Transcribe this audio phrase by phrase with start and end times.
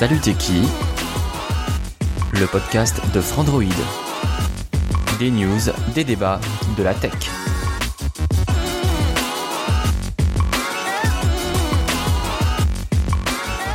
[0.00, 0.18] Salut
[2.32, 3.64] Le podcast de Frandroid.
[5.18, 5.60] Des news,
[5.94, 6.40] des débats,
[6.78, 7.12] de la tech.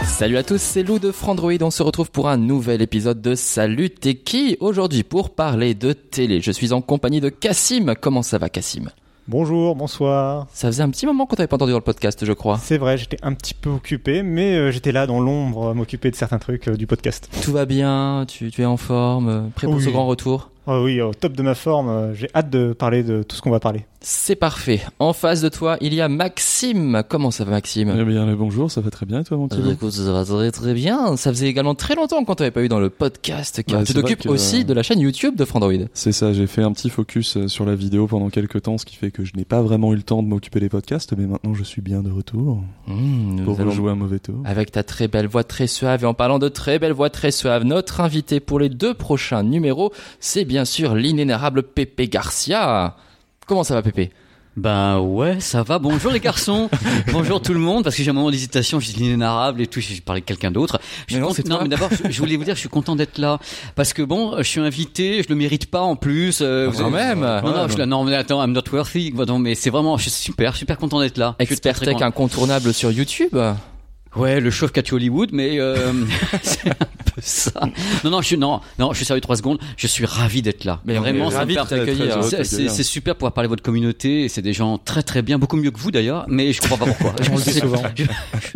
[0.03, 1.61] Salut à tous, c'est Lou de Frandroid.
[1.61, 4.57] On se retrouve pour un nouvel épisode de Salut t'es qui?
[4.59, 6.41] Aujourd'hui pour parler de télé.
[6.41, 7.93] Je suis en compagnie de Cassim.
[8.01, 8.89] Comment ça va Cassim
[9.27, 10.45] Bonjour, bonsoir.
[10.53, 12.59] Ça faisait un petit moment qu'on t'avait pas entendu dans le podcast, je crois.
[12.61, 16.11] C'est vrai, j'étais un petit peu occupé, mais euh, j'étais là dans l'ombre à m'occuper
[16.11, 17.27] de certains trucs euh, du podcast.
[17.43, 19.83] Tout va bien, tu, tu es en forme, euh, prêt pour Oui.
[19.83, 23.03] ce grand retour Ah oui, au top de ma forme, euh, j'ai hâte de parler
[23.03, 23.85] de tout ce qu'on va parler.
[24.07, 24.81] C'est parfait.
[24.99, 27.01] En face de toi, il y a Maxime.
[27.09, 27.91] Comment ça va Maxime?
[27.99, 29.91] Eh bien, le bonjour, ça va très bien et toi, mon petit Euh, Lou écoute,
[29.91, 31.17] ça va très très bien.
[31.17, 33.63] Ça faisait également très longtemps qu'on t'avait pas eu dans le podcast.
[33.65, 35.87] Car tu t'occupes aussi de la chaîne YouTube de Frandroid.
[35.95, 38.85] C'est ça, j'ai fait un petit focus euh, sur la vidéo pendant quelques temps, ce
[38.85, 41.25] qui fait que je n'ai pas vraiment eu le temps de m'occuper des podcasts, mais
[41.25, 44.35] maintenant je suis bien de retour Mmh, nous pour allons- jouer un mauvais tour.
[44.45, 46.03] Avec ta très belle voix très suave.
[46.03, 49.41] Et en parlant de très belle voix très suave, notre invité pour les deux prochains
[49.41, 52.95] numéros, c'est bien sûr l'inénarrable Pépé Garcia.
[53.45, 54.11] Comment ça va Pépé?
[54.57, 55.79] Ben ouais, ça va.
[55.79, 56.69] Bonjour les garçons.
[57.11, 57.83] Bonjour tout le monde.
[57.83, 60.49] Parce que j'ai un moment d'hésitation, je dis l'inénarrable et tout, j'ai parlé de quelqu'un
[60.49, 60.79] d'autre.
[61.07, 63.37] Je Mais non, mais d'abord, je, je voulais vous dire, je suis content d'être là.
[63.75, 66.39] Parce que bon, je suis invité, je le mérite pas en plus.
[66.41, 67.19] euh, vous Quand avez- même.
[67.19, 69.11] Non, non, je non, mais attends, I'm not worthy.
[69.11, 71.35] Non, mais c'est vraiment, je suis super, super content d'être là.
[71.37, 73.35] Je Expert tech incontournable sur YouTube.
[74.15, 75.91] Ouais, le chauve catch Hollywood, mais euh,
[76.43, 77.51] c'est un peu ça.
[78.03, 79.59] Non, non, je suis non, non, je suis sérieux trois secondes.
[79.77, 80.81] Je suis ravi d'être là.
[80.85, 84.23] Mais on vraiment, C'est- C'est super de pouvoir parler de votre communauté.
[84.25, 86.25] et C'est des gens très très bien, beaucoup mieux que vous d'ailleurs.
[86.27, 87.15] Mais je comprends pas pourquoi.
[87.31, 87.81] On le dit souvent.
[87.95, 88.03] Je,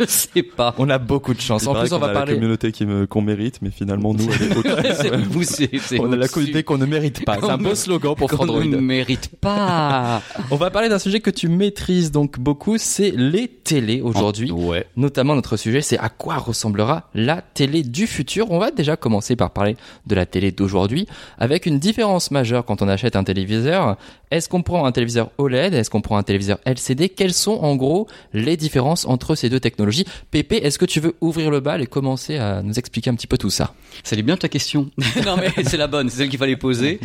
[0.00, 0.74] je sais pas.
[0.78, 1.66] On a beaucoup de chance.
[1.66, 2.34] En plus, on qu'on va a la parler.
[2.34, 6.28] communauté qui me- qu'on mérite, mais finalement, nous, elle est vous, c'est- On a la
[6.28, 7.38] communauté qu'on ne mérite pas.
[7.40, 8.64] C'est un beau slogan pour Qu'on Frandroid.
[8.64, 10.22] ne mérite pas.
[10.50, 14.50] On va parler d'un sujet que tu maîtrises donc beaucoup, c'est les télés aujourd'hui.
[14.50, 14.86] Ouais.
[14.96, 18.50] Notamment notre sujet, c'est à quoi ressemblera la télé du futur.
[18.50, 21.06] On va déjà commencer par parler de la télé d'aujourd'hui,
[21.38, 23.96] avec une différence majeure quand on achète un téléviseur.
[24.30, 27.74] Est-ce qu'on prend un téléviseur OLED Est-ce qu'on prend un téléviseur LCD Quelles sont en
[27.74, 30.04] gros les différences entre ces deux technologies?
[30.30, 33.26] Pépé, est-ce que tu veux ouvrir le bal et commencer à nous expliquer un petit
[33.26, 33.74] peu tout ça?
[34.04, 34.88] Ça allait bien ta question?
[35.26, 37.00] non mais c'est la bonne, c'est celle qu'il fallait poser.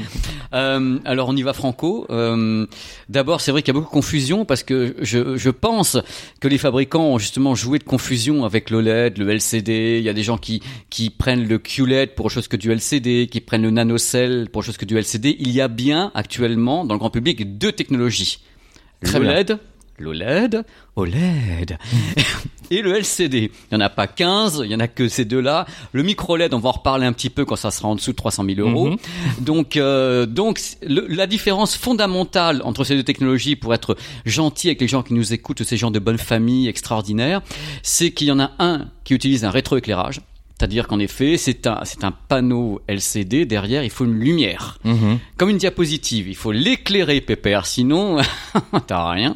[0.53, 2.05] Euh, alors on y va franco.
[2.09, 2.67] Euh,
[3.09, 5.97] D'abord c'est vrai qu'il y a beaucoup de confusion parce que je, je pense
[6.39, 9.97] que les fabricants ont justement joué de confusion avec l'OLED, le LCD.
[9.99, 12.71] Il y a des gens qui qui prennent le QLED pour autre chose que du
[12.71, 15.37] LCD, qui prennent le nanocell pour autre chose que du LCD.
[15.39, 18.39] Il y a bien actuellement dans le grand public deux technologies.
[19.01, 19.19] Très.
[19.19, 19.59] L'OLED,
[19.99, 20.63] l'OLED,
[20.95, 21.77] OLED
[22.71, 23.51] et le LCD.
[23.71, 25.65] Il n'y en a pas 15, il y en a que ces deux-là.
[25.91, 28.11] Le micro LED, on va en reparler un petit peu quand ça sera en dessous
[28.11, 28.89] de 300 000 euros.
[28.89, 28.97] Mhm.
[29.41, 34.81] Donc, euh, donc le- la différence fondamentale entre ces deux technologies, pour être gentil avec
[34.81, 37.41] les gens qui nous écoutent, ces gens de bonne famille extraordinaires,
[37.83, 40.21] c'est qu'il y en a un qui utilise un rétroéclairage.
[40.57, 43.45] C'est-à-dire qu'en effet, c'est un, c'est un panneau LCD.
[43.45, 44.77] Derrière, il faut une lumière
[45.35, 46.29] comme une diapositive.
[46.29, 48.17] Il faut l'éclairer, pépère, sinon
[48.87, 49.35] t'as rien.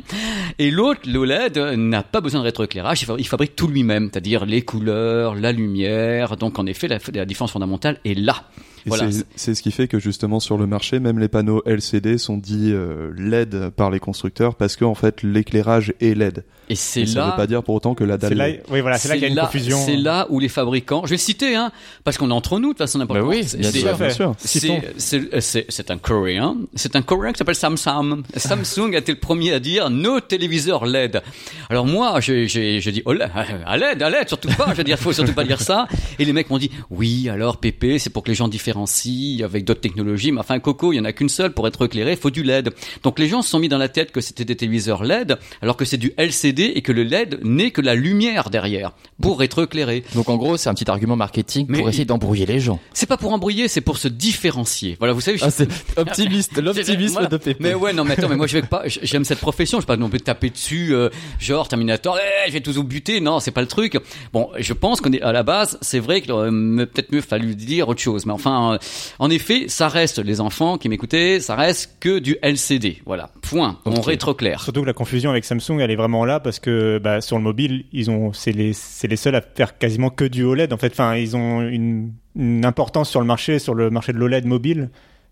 [0.59, 3.05] Et l'autre, l'OLED, n'a pas besoin de rétroéclairage.
[3.17, 6.37] Il fabrique tout lui-même, c'est-à-dire les couleurs, la lumière.
[6.37, 8.45] Donc en effet, la, la différence fondamentale est là.
[8.89, 9.09] Voilà.
[9.35, 12.71] c'est- ce qui fait que justement sur le marché, même les panneaux LCD sont dits
[12.73, 16.43] euh, LED par les constructeurs parce que en fait l'éclairage est LED.
[16.71, 17.31] Et c'est Et ça ne là.
[17.31, 18.33] veut pas dire pour autant que la dalle.
[18.35, 19.77] là, oui, voilà, c'est là qu'il y a une là- confusion.
[19.83, 21.71] C'est là où les fabricants, je vais citer, hein,
[22.03, 23.31] parce qu'on est entre nous de toute façon n'importe Bah comment.
[23.31, 23.97] oui, bien c'est- sûr.
[23.97, 24.35] bien sûr.
[24.37, 24.81] Citons.
[24.97, 26.57] C'est un Coréen.
[26.75, 28.21] C'est un Coréen qui s'appelle Samsung.
[28.35, 31.21] Samsung a été le premier à dire nos téléviseurs LED.
[31.69, 33.29] Alors moi, j'ai dit oh là,
[33.65, 34.67] à LED, à LED, surtout pas.
[34.71, 35.87] Je veux dire, faut surtout pas dire ça.
[36.19, 38.47] Et les mecs m'ont dit oui, alors Pépé, c'est pour que les gens
[38.87, 40.31] avec d'autres technologies.
[40.31, 42.69] Mais enfin, Coco, il y en a qu'une seule pour être éclairé, faut du LED.
[43.03, 45.77] Donc les gens se sont mis dans la tête que c'était des téléviseurs LED, alors
[45.77, 48.91] que c'est du LCD et que le LED n'est que la lumière derrière
[49.21, 50.03] pour être éclairé.
[50.15, 52.79] Donc en gros, c'est un petit argument marketing Mais- pour essayer d'embrouiller les gens.
[52.93, 54.95] C'est pas pour embrouiller, c'est pour se différencier.
[54.99, 55.37] Voilà, vous savez.
[55.37, 55.67] je- Ah, c'est
[55.97, 57.27] optimiste, l'optimisme Voilà.
[57.27, 57.57] de Pépé.
[57.59, 59.87] Mais ouais, non, mais attends, mais moi je vais pas, j'aime cette profession, je vais
[59.87, 61.09] pas non plus taper dessus, euh,
[61.39, 63.97] genre Terminator, eh, je vais tous vous buter, non, c'est pas le truc.
[64.33, 67.21] Bon, je pense qu'on est à la base, c'est vrai qu'il aurait me- peut-être mieux
[67.21, 68.79] fallu dire autre chose, mais enfin hein.
[69.19, 73.01] En effet, ça reste les enfants qui m'écoutaient, ça reste que du LCD.
[73.05, 73.79] Voilà, point.
[73.85, 74.05] On Ok.
[74.05, 74.61] rétroclaire.
[74.61, 77.43] Surtout que la confusion avec Samsung, elle est vraiment là parce que bah, sur le
[77.43, 80.73] mobile, ils ont, c'est les, c'est les seuls à faire quasiment que du OLED.
[80.73, 84.17] En fait, enfin, ils ont une, une importance sur le marché, sur le marché de
[84.17, 84.89] l'OLED mobile,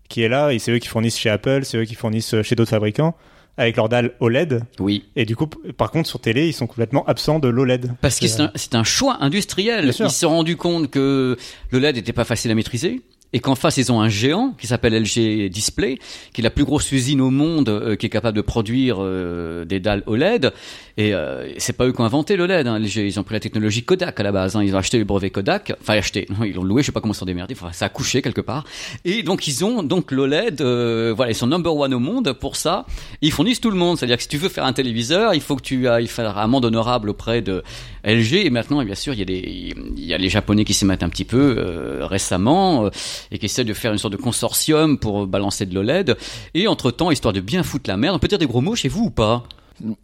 [0.08, 0.52] qui est là.
[0.52, 3.14] Et c'est eux qui fournissent chez Apple, c'est eux qui fournissent chez d'autres fabricants
[3.60, 4.62] avec leur dalle OLED.
[4.78, 5.06] Oui.
[5.16, 5.46] Et du coup,
[5.76, 7.90] par contre, sur télé, ils sont complètement absents de l'OLED.
[8.00, 9.80] Parce que c'est un, c'est un choix industriel.
[9.80, 9.90] Bien.
[9.90, 11.36] Ils se sont rendus compte que
[11.70, 13.02] le LED n'était pas facile à maîtriser.
[13.32, 15.98] Et qu'en face, ils ont un géant qui s'appelle LG Display,
[16.32, 19.64] qui est la plus grosse usine au monde euh, qui est capable de produire euh,
[19.64, 20.52] des dalles OLED.
[20.98, 22.66] Et euh, c'est pas eux qui ont inventé le LED.
[22.66, 22.80] Hein.
[22.80, 24.56] Ils ont pris la technologie Kodak à la base.
[24.56, 24.64] Hein.
[24.64, 25.72] Ils ont acheté le brevet Kodak.
[25.80, 26.26] Enfin, acheté.
[26.44, 26.82] Ils l'ont loué.
[26.82, 27.54] Je sais pas comment ils sont démerdés.
[27.54, 28.64] Enfin, ça a couché quelque part.
[29.04, 30.60] Et donc, ils ont donc l'OLED.
[30.60, 32.84] Euh, voilà, ils sont number one au monde pour ça.
[33.22, 33.96] Ils fournissent tout le monde.
[33.96, 36.42] C'est-à-dire que si tu veux faire un téléviseur, il faut que tu ailles faire un
[36.42, 37.62] amende honorable auprès de
[38.04, 38.46] LG.
[38.46, 41.04] Et maintenant, bien sûr, il y a il y a les Japonais qui s'y mettent
[41.04, 42.90] un petit peu euh, récemment euh,
[43.30, 46.16] et qui essaient de faire une sorte de consortium pour balancer de l'OLED.
[46.54, 48.74] Et entre temps, histoire de bien foutre la merde, on peut dire des gros mots
[48.74, 49.44] chez vous ou pas?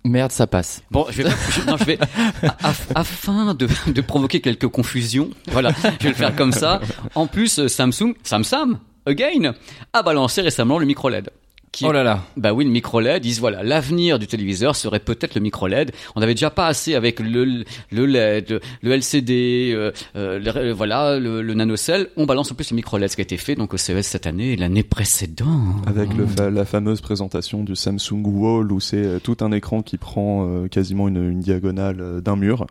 [0.05, 0.83] Merde, ça passe.
[0.93, 1.99] Bon, je vais, je- non, je vais
[2.95, 5.31] afin de, de provoquer quelques confusions.
[5.49, 6.81] Voilà, je vais le faire comme ça.
[7.15, 8.77] En plus, euh, Samsung, Samsung,
[9.07, 9.55] again,
[9.93, 11.31] a balancé récemment le micro LED.
[11.75, 12.23] Qui, Oh là là.
[12.37, 15.67] bah oui, le micro LED, ils disent voilà, l'avenir du téléviseur serait peut-être le micro
[15.67, 15.91] LED.
[16.15, 20.73] On avait déjà pas assez avec le, le LED, le LCD, euh, euh, le- euh,
[20.73, 22.09] voilà, le, le nanocell.
[22.17, 24.07] On balance en plus le micro LED, ce qui a été fait donc au CES
[24.07, 25.49] cette année et l'année précédente.
[25.89, 29.83] Avec le fa- la fameuse présentation du Samsung Wall où c'est euh, tout un écran
[29.83, 32.67] qui prend euh, quasiment une, une diagonale d'un mur.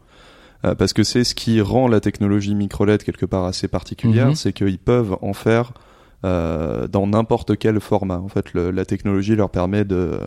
[0.78, 4.36] Parce que c'est ce qui rend la technologie micro-LED quelque part assez particulière, Mhm.
[4.36, 5.74] c'est qu'ils peuvent en faire euh,
[6.24, 8.18] dans n'importe quel format.
[8.18, 10.18] En fait, la technologie leur permet de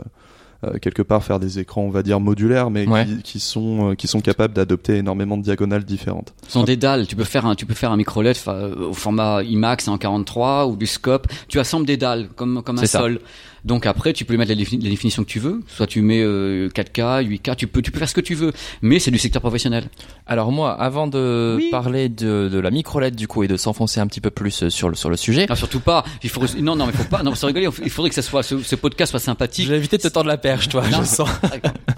[0.65, 3.05] euh, quelque part faire des écrans, on va dire modulaires, mais Ouais.
[3.07, 6.35] qui, qui sont euh, qui sont capables d'adopter énormément de diagonales différentes.
[6.47, 7.07] Ce sont des dalles.
[7.07, 9.99] Tu peux faire un, tu peux faire un micro LED fa- au format IMAX en
[9.99, 11.27] 43 ou du scope.
[11.49, 13.01] Tu assembles des dalles comme comme un C'est ça.
[13.01, 13.21] sol.
[13.65, 15.61] Donc après, tu peux lui mettre la, la définition que tu veux.
[15.67, 18.53] Soit tu mets euh, 4K, 8K, tu peux, tu peux faire ce que tu veux.
[18.81, 19.89] Mais c'est du secteur professionnel.
[20.29, 21.69] Alors moi, avant de Oui.
[21.73, 24.71] parler de, de la micro-LED du coup et de s'enfoncer un petit peu plus euh,
[24.71, 26.05] sur le, sur le sujet, surtout pas.
[26.23, 27.25] Il faut, non, non, mais faut pas.
[27.25, 27.69] Non, sans rigoler.
[27.83, 29.67] Il faudrait que ça soit, ce, ce podcast soit sympathique.
[29.67, 30.99] j'ai évité de te tendre la perche, toi, Non.
[31.01, 31.29] je sens.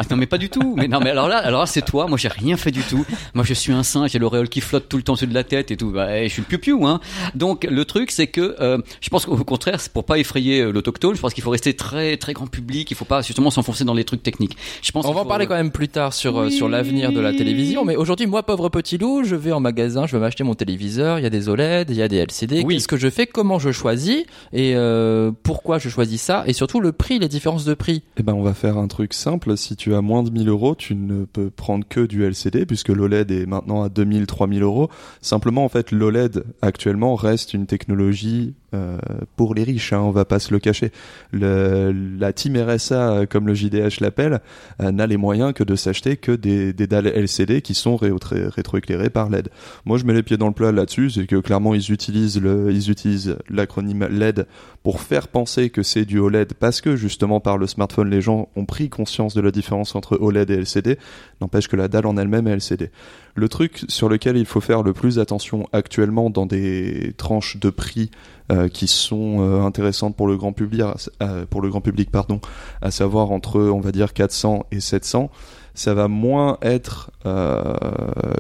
[0.01, 0.75] Ah, non, mais pas du tout.
[0.77, 2.07] Mais non, mais alors là, alors là, c'est toi.
[2.07, 3.05] Moi, j'ai rien fait du tout.
[3.35, 4.11] Moi, je suis un singe.
[4.13, 5.91] J'ai l'auréole qui flotte tout le temps au-dessus de la tête et tout.
[5.91, 7.01] Bah, eh, je suis le piou-piou, hein.
[7.35, 10.71] Donc, le truc, c'est que euh, je pense qu'au contraire, c'est pour pas effrayer euh,
[10.71, 11.17] l'autochtone.
[11.17, 12.89] Je pense qu'il faut rester très, très grand public.
[12.93, 14.57] Il faut pas justement s'enfoncer dans les trucs techniques.
[14.83, 15.05] Je pense.
[15.05, 16.53] On va en parler quand même plus tard sur, euh, Oui.
[16.53, 20.07] sur l'avenir de la télévision, mais aujourd'hui, moi, pauvre petit loup, je vais en magasin,
[20.07, 22.63] je veux m'acheter mon téléviseur, il y a des OLED, il y a des LCD,
[22.65, 22.77] Oui.
[22.77, 24.23] qu'est-ce que je fais, comment je choisis,
[24.53, 28.03] et euh, pourquoi je choisis ça, et surtout le prix, les différences de prix.
[28.17, 29.57] Eh ben, on va faire un truc simple.
[29.57, 32.89] Si tu as moins de 1000 euros, tu ne peux prendre que du LCD puisque
[32.89, 34.89] l'OLED est maintenant à 2000, 3000 euros.
[35.21, 38.99] Simplement, en fait, l'OLED actuellement reste une technologie euh,
[39.37, 39.93] pour les riches.
[39.93, 40.91] Hein, on va pas se le cacher.
[41.33, 44.41] Le, la team RSA, euh, comme le JDH l'appelle,
[44.83, 48.13] euh, n'a les moyens que de s'acheter que des, des dalles LCD qui sont ré-
[48.23, 49.49] ré- rétroéclairées par LED.
[49.85, 52.71] Moi, je mets les pieds dans le plat là-dessus, c'est que clairement, ils utilisent le,
[52.71, 54.47] ils utilisent l'acronyme LED
[54.83, 58.49] pour faire penser que c'est du OLED parce que justement par le smartphone les gens
[58.57, 60.99] ont pris conscience de la différence entre OLED et LCD
[61.41, 62.91] n'empêche que la dalle en elle-même est LCD
[63.35, 67.71] le truc sur lequel il faut faire le plus attention actuellement dans des tranches de
[67.71, 68.11] prix
[68.51, 70.83] euh, qui sont euh, intéressantes pour le grand public
[71.23, 72.41] euh, pour le grand public pardon
[72.83, 75.31] à savoir entre on va dire 400 et 700
[75.79, 77.75] ça va moins être euh,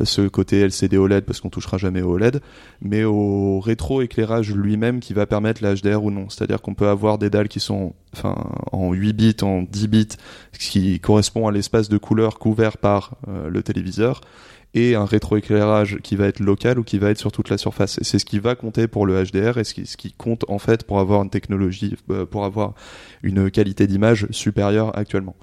[0.02, 2.40] ce côté LCD OLED parce qu'on touchera jamais au OLED
[2.82, 6.28] mais au rétroéclairage lui-même qui va permettre la HDR ou non.
[6.28, 8.34] C'est-à-dire qu'on peut avoir des dalles qui sont enfin,
[8.72, 10.08] en 8 bits, en 10 bits,
[10.52, 14.20] ce qui correspond à l'espace de couleur couvert par euh, le téléviseur,
[14.74, 17.98] et un rétroéclairage qui va être local ou qui va être sur toute la surface.
[18.02, 20.58] C'est ce qui va compter pour le HDR et ce qui, ce qui compte en
[20.58, 22.74] fait pour avoir une technologie, euh, pour avoir
[23.22, 25.36] une qualité d'image supérieure actuellement.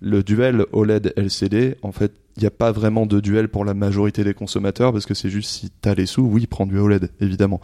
[0.00, 3.74] Le duel OLED LCD, en fait, il n'y a pas vraiment de duel pour la
[3.74, 7.10] majorité des consommateurs parce que c'est juste si t'as les sous, oui, prends du OLED,
[7.20, 7.60] évidemment.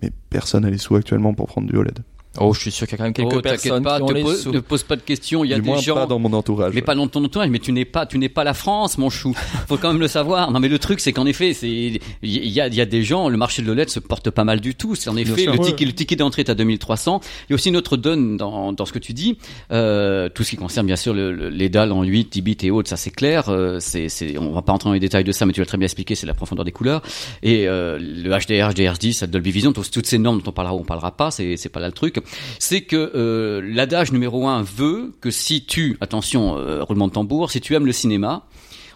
[0.00, 1.98] Mais personne n'a les sous actuellement pour prendre du OLED.
[2.38, 4.06] Oh, je suis sûr qu'il y a quand même quelques Oh, personnes pas, qui ont
[4.06, 4.52] te les pose, sous.
[4.52, 5.44] ne pose pas de questions.
[5.44, 5.94] Il y a du des moins gens.
[5.96, 6.72] pas dans mon entourage.
[6.74, 9.10] Mais pas dans ton entourage, mais tu n'es pas, tu n'es pas la France, mon
[9.10, 9.34] chou.
[9.68, 10.50] Faut quand même le savoir.
[10.50, 13.02] Non, mais le truc, c'est qu'en effet, c'est, il y a, il y a des
[13.02, 14.94] gens, le marché de l'OLED se porte pas mal du tout.
[14.94, 17.20] C'est en effet, le ticket, le ticket d'entrée est à 2300.
[17.22, 19.36] Il y a aussi une autre donne dans, dans ce que tu dis,
[19.70, 22.56] euh, tout ce qui concerne bien sûr le- le- les dalles en 8, 10 bits
[22.62, 23.50] et autres, ça c'est clair.
[23.50, 25.66] Euh, c'est, c'est, on va pas rentrer dans les détails de ça, mais tu l'as
[25.66, 27.02] très bien expliqué, c'est la profondeur des couleurs.
[27.42, 30.74] Et euh, le HDR, HDR10, la Dolby Vision, tous- toutes ces normes dont on parlera
[30.74, 32.20] ou on parlera pas, c'est, c'est pas là le truc.
[32.58, 37.50] C'est que euh, l'adage numéro un veut que si tu, attention, euh, roulement de tambour,
[37.50, 38.46] si tu aimes le cinéma,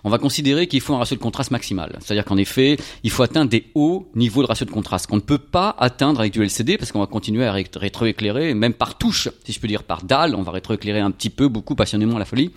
[0.06, 1.98] on va considérer qu'il faut un ratio de contraste maximal.
[2.00, 5.20] C'est-à-dire qu'en effet, il faut atteindre des hauts niveaux de ratio de contraste qu'on ne
[5.20, 8.98] peut pas atteindre avec du LCD parce qu'on va continuer à ré- rétroéclairer, même par
[8.98, 12.18] touche, si je peux dire par dalle, on va rétroéclairer un petit peu, beaucoup passionnément
[12.18, 12.52] la folie.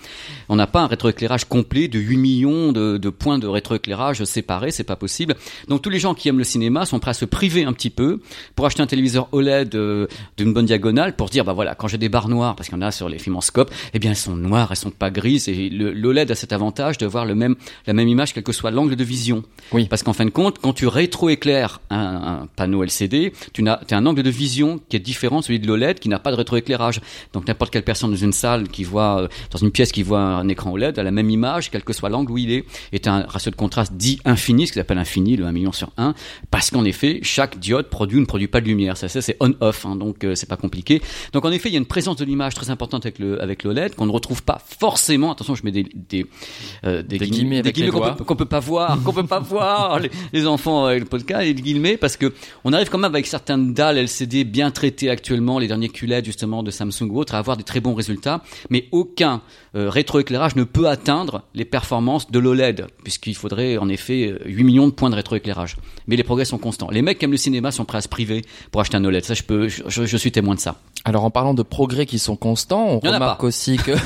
[0.47, 4.83] On n'a pas un rétroéclairage complet de 8 millions de, points de rétroéclairage séparés, c'est
[4.83, 5.35] pas possible.
[5.67, 7.89] Donc tous les gens qui aiment le cinéma sont prêts à se priver un petit
[7.89, 8.19] peu
[8.55, 10.05] pour acheter un téléviseur OLED euh,
[10.37, 12.81] d'une bonne diagonale pour dire bah voilà quand j'ai des barres noires parce qu'il y
[12.83, 15.09] en a sur les films en scope eh bien elles sont noires elles sont pas
[15.09, 17.55] grises et le l'OLED a cet avantage de voir le même
[17.87, 19.43] la même image quel que soit l'angle de vision.
[19.71, 19.87] Oui.
[19.89, 24.05] parce qu'en fin de compte quand tu rétroéclaires un, un panneau LCD tu as, un
[24.05, 27.01] angle de vision qui est différent de celui de l'OLED qui n'a pas de rétroéclairage.
[27.33, 30.21] Donc n'importe quelle personne dans une salle qui voit euh, dans une pièce qui voit
[30.21, 32.65] un écran OLED a la même image quel que soit l'angle où il est.
[32.91, 35.91] Est un ratio de contraste dit infini ce qu'ils appellent infini le 1 million sur
[35.97, 36.13] 1
[36.51, 38.97] parce qu'en effet chaque diode produit ou ne produit pas de lumière.
[38.97, 41.01] Ça, ça c'est on-off hein, donc euh, c'est pas compliqué.
[41.33, 43.63] Donc en effet il y a une présence de l'image très importante avec le avec
[43.63, 45.31] l'OLED qu'on ne retrouve pas forcément.
[45.31, 46.25] Attention je mets des des,
[46.85, 47.99] euh, Des guillemets des les qu'on
[48.35, 51.53] peut, peut pas voir qu'on peut pas voir les, les enfants avec le podcast et
[51.53, 52.33] les guillemets parce que
[52.63, 56.63] on arrive quand même avec certaines dalles LCD bien traitées actuellement les derniers QLED justement
[56.63, 58.41] de Samsung ou autres à avoir des très bons résultats.
[58.69, 59.41] Mais aucun
[59.75, 64.63] euh, rétroéclairage ne peut atteindre les performances de l'OLED puisqu'il faudrait en effet euh, 8
[64.63, 65.77] millions de points de rétroéclairage.
[66.07, 66.89] Mais les progrès sont constants.
[66.91, 69.23] Les mecs qui aiment le cinéma sont prêts à se priver pour acheter un OLED
[69.25, 70.75] ça je peux je, je- je suis témoin de ça.
[71.05, 73.91] Alors en parlant de progrès qui sont constants, on remarque aussi que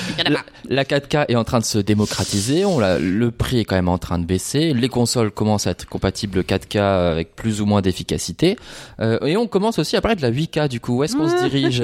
[0.28, 3.76] la, la 4K est en train de se démocratiser, on l'a- le prix est quand
[3.76, 7.66] même en train de baisser, les consoles commencent à être compatibles 4K avec plus ou
[7.66, 8.56] moins d'efficacité,
[9.00, 11.28] Euh, et on commence aussi à parler de la 8K du coup, où est-ce qu'on
[11.28, 11.82] se dirige?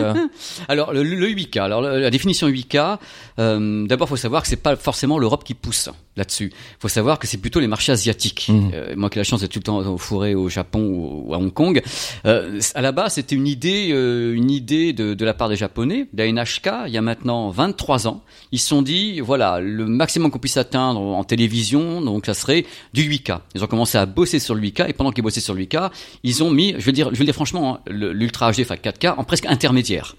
[0.69, 2.99] Alors le, le 8K, alors la définition 8K,
[3.39, 6.53] euh, d'abord faut savoir que c'est pas forcément l'Europe qui pousse là-dessus.
[6.79, 8.47] faut savoir que c'est plutôt les marchés asiatiques.
[8.49, 8.71] Mhm.
[8.75, 11.25] Euh, moi qui ai la chance d'être tout le temps au fourré au Japon ou,
[11.29, 11.83] ou à Hong Kong,
[12.27, 15.57] euh, à la base c'était une idée, euh, une idée de, de la part des
[15.57, 18.23] Japonais, d'ANHK, il y a maintenant 23 ans.
[18.53, 22.65] Ils se sont dit voilà le maximum qu'on puisse atteindre en télévision, donc ça serait
[22.93, 23.41] du 8K.
[23.55, 25.91] Ils ont commencé à bosser sur le 8K et pendant qu'ils bossaient sur le 8K,
[26.23, 28.61] ils ont mis, je veux dire, je veux le dire franchement, hein, le- l'ultra HD,
[28.63, 30.17] enfin 4K, en presque intermédiaire.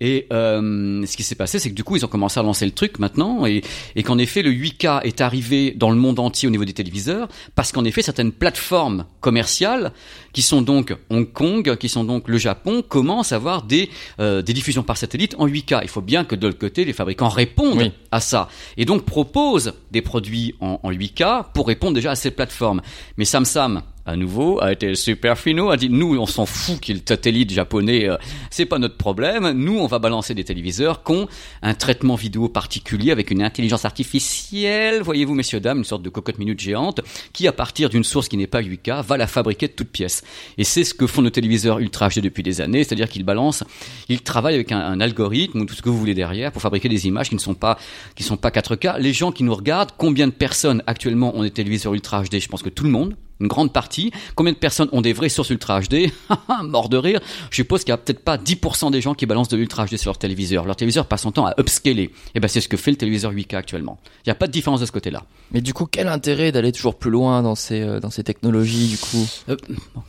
[0.00, 2.64] Et euh, ce qui s'est passé, c'est que du coup, ils ont commencé à lancer
[2.64, 3.62] le truc maintenant, et,
[3.96, 7.28] et qu'en effet, le 8K est arrivé dans le monde entier au niveau des téléviseurs,
[7.54, 9.92] parce qu'en effet, certaines plateformes commerciales,
[10.32, 13.90] qui sont donc Hong Kong, qui sont donc le Japon, commencent à avoir des,
[14.20, 15.80] euh, des diffusions par satellite en 8K.
[15.82, 17.92] Il faut bien que de l'autre côté, les fabricants répondent Oui.
[18.12, 22.30] à ça, et donc proposent des produits en, en 8K pour répondre déjà à ces
[22.30, 22.82] plateformes.
[23.16, 27.02] Mais Samsung, à nouveau, a été super finot, a dit nous, on s'en fout qu'il
[27.06, 28.16] satellite japonais, euh,
[28.50, 29.50] c'est pas notre problème.
[29.50, 31.28] Nous, on va balancer des téléviseurs qui ont
[31.60, 36.38] un traitement vidéo particulier avec une intelligence artificielle, voyez-vous, messieurs dames, une sorte de cocotte
[36.38, 37.02] minute géante,
[37.34, 40.24] qui à partir d'une source qui n'est pas 8K va la fabriquer de toutes pièces.
[40.56, 43.64] Et c'est ce que font nos téléviseurs ultra HD depuis des années, c'est-à-dire qu'ils balancent,
[44.08, 46.88] ils travaillent avec un, un algorithme ou tout ce que vous voulez derrière pour fabriquer
[46.88, 47.76] des images qui ne sont pas
[48.16, 48.98] qui sont pas 4K.
[49.00, 52.48] Les gens qui nous regardent, combien de personnes actuellement ont des téléviseurs ultra HD Je
[52.48, 54.10] pense que tout le monde une grande partie.
[54.34, 56.10] Combien de personnes ont des vraies sources Ultra HD
[56.62, 57.20] Mort de rire.
[57.50, 59.96] Je suppose qu'il y a peut-être pas 10% des gens qui balancent de l'Ultra HD
[59.96, 60.64] sur leur téléviseur.
[60.64, 62.12] Leur téléviseur passe son temps à upscaler.
[62.34, 63.98] Et ben c'est ce que fait le téléviseur 8K actuellement.
[64.24, 65.24] Il n'y a pas de différence de ce côté-là.
[65.52, 68.88] Mais du coup, quel intérêt d'aller toujours plus loin dans ces, euh, dans ces technologies
[68.88, 69.26] du coup?
[69.48, 69.56] Euh,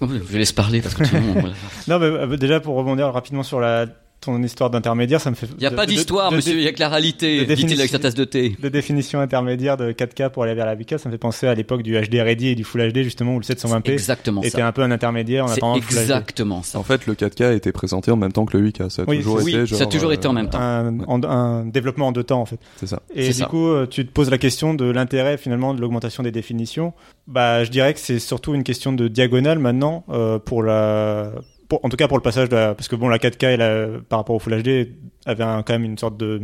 [0.32, 1.54] je laisse parler parce que tout le monde-.
[1.88, 3.86] Non, mais euh, déjà pour rebondir rapidement sur la
[4.22, 5.48] ton histoire d'intermédiaire, ça me fait.
[5.52, 6.54] Il n'y a de- pas d'histoire, monsieur.
[6.54, 7.40] Il n'y a que la réalité.
[7.40, 8.56] de Dit-il avec définition- sa tasse de thé.
[8.62, 11.56] de définition intermédiaire de 4K pour aller vers la 8K, ça me fait penser à
[11.56, 14.68] l'époque du HD ready et du Full HD justement où le 720p Exactement était ça.
[14.68, 16.80] un peu un intermédiaire en attendant exactement ça.
[16.80, 18.90] En fait, le 4K a été présenté en même temps que le 8K.
[18.90, 20.60] Ça a Oui, toujours été oui, genre, ça a toujours euh, été en même temps.
[20.60, 22.60] Un, en- un développement en deux temps en fait.
[22.78, 23.02] C'est ça.
[23.16, 23.46] Et du ça.
[23.46, 26.94] coup, euh, tu te poses la question de l'intérêt finalement de l'augmentation des définitions.
[27.28, 31.32] Bah, je dirais que c'est surtout une question de diagonale maintenant euh, pour la,
[31.70, 33.58] pour- en tout cas pour le passage de la- parce que bon, la 4K et
[33.58, 34.90] la- par rapport au Full HD
[35.26, 36.42] avait un- quand même une sorte de,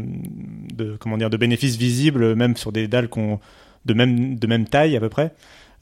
[0.74, 3.40] de comment dire, de bénéfice visible même sur des dalles qu'on
[3.86, 5.34] de même de même taille à peu près.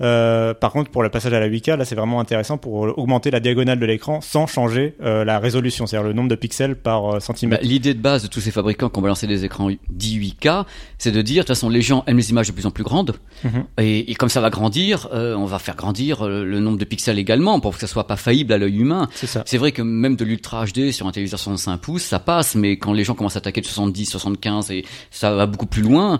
[0.02, 3.32] Euh, par contre, pour le passage à la 8K, là, c'est vraiment intéressant pour augmenter
[3.32, 7.06] la diagonale de l'écran sans changer euh, la résolution, c'est-à-dire le nombre de pixels par
[7.06, 7.64] euh, Bah, centimètre.
[7.64, 10.66] L'idée de base de tous ces fabricants qui ont balancé des écrans 18K,
[10.98, 12.84] c'est de dire, de toute façon, les gens aiment les images de plus en plus
[12.84, 13.66] grandes, Mhm.
[13.80, 16.86] et, et comme ça va grandir, euh, on va faire grandir euh, le nombre de
[16.86, 19.08] pixels également, pour que ça soit pas faillible à l'œil humain.
[19.46, 22.78] C'est vrai que même de l'ultra HD sur un téléviseur 65 pouces, ça passe, mais
[22.78, 26.20] quand les gens commencent à attaquer de 70, 75, et ça va beaucoup plus loin,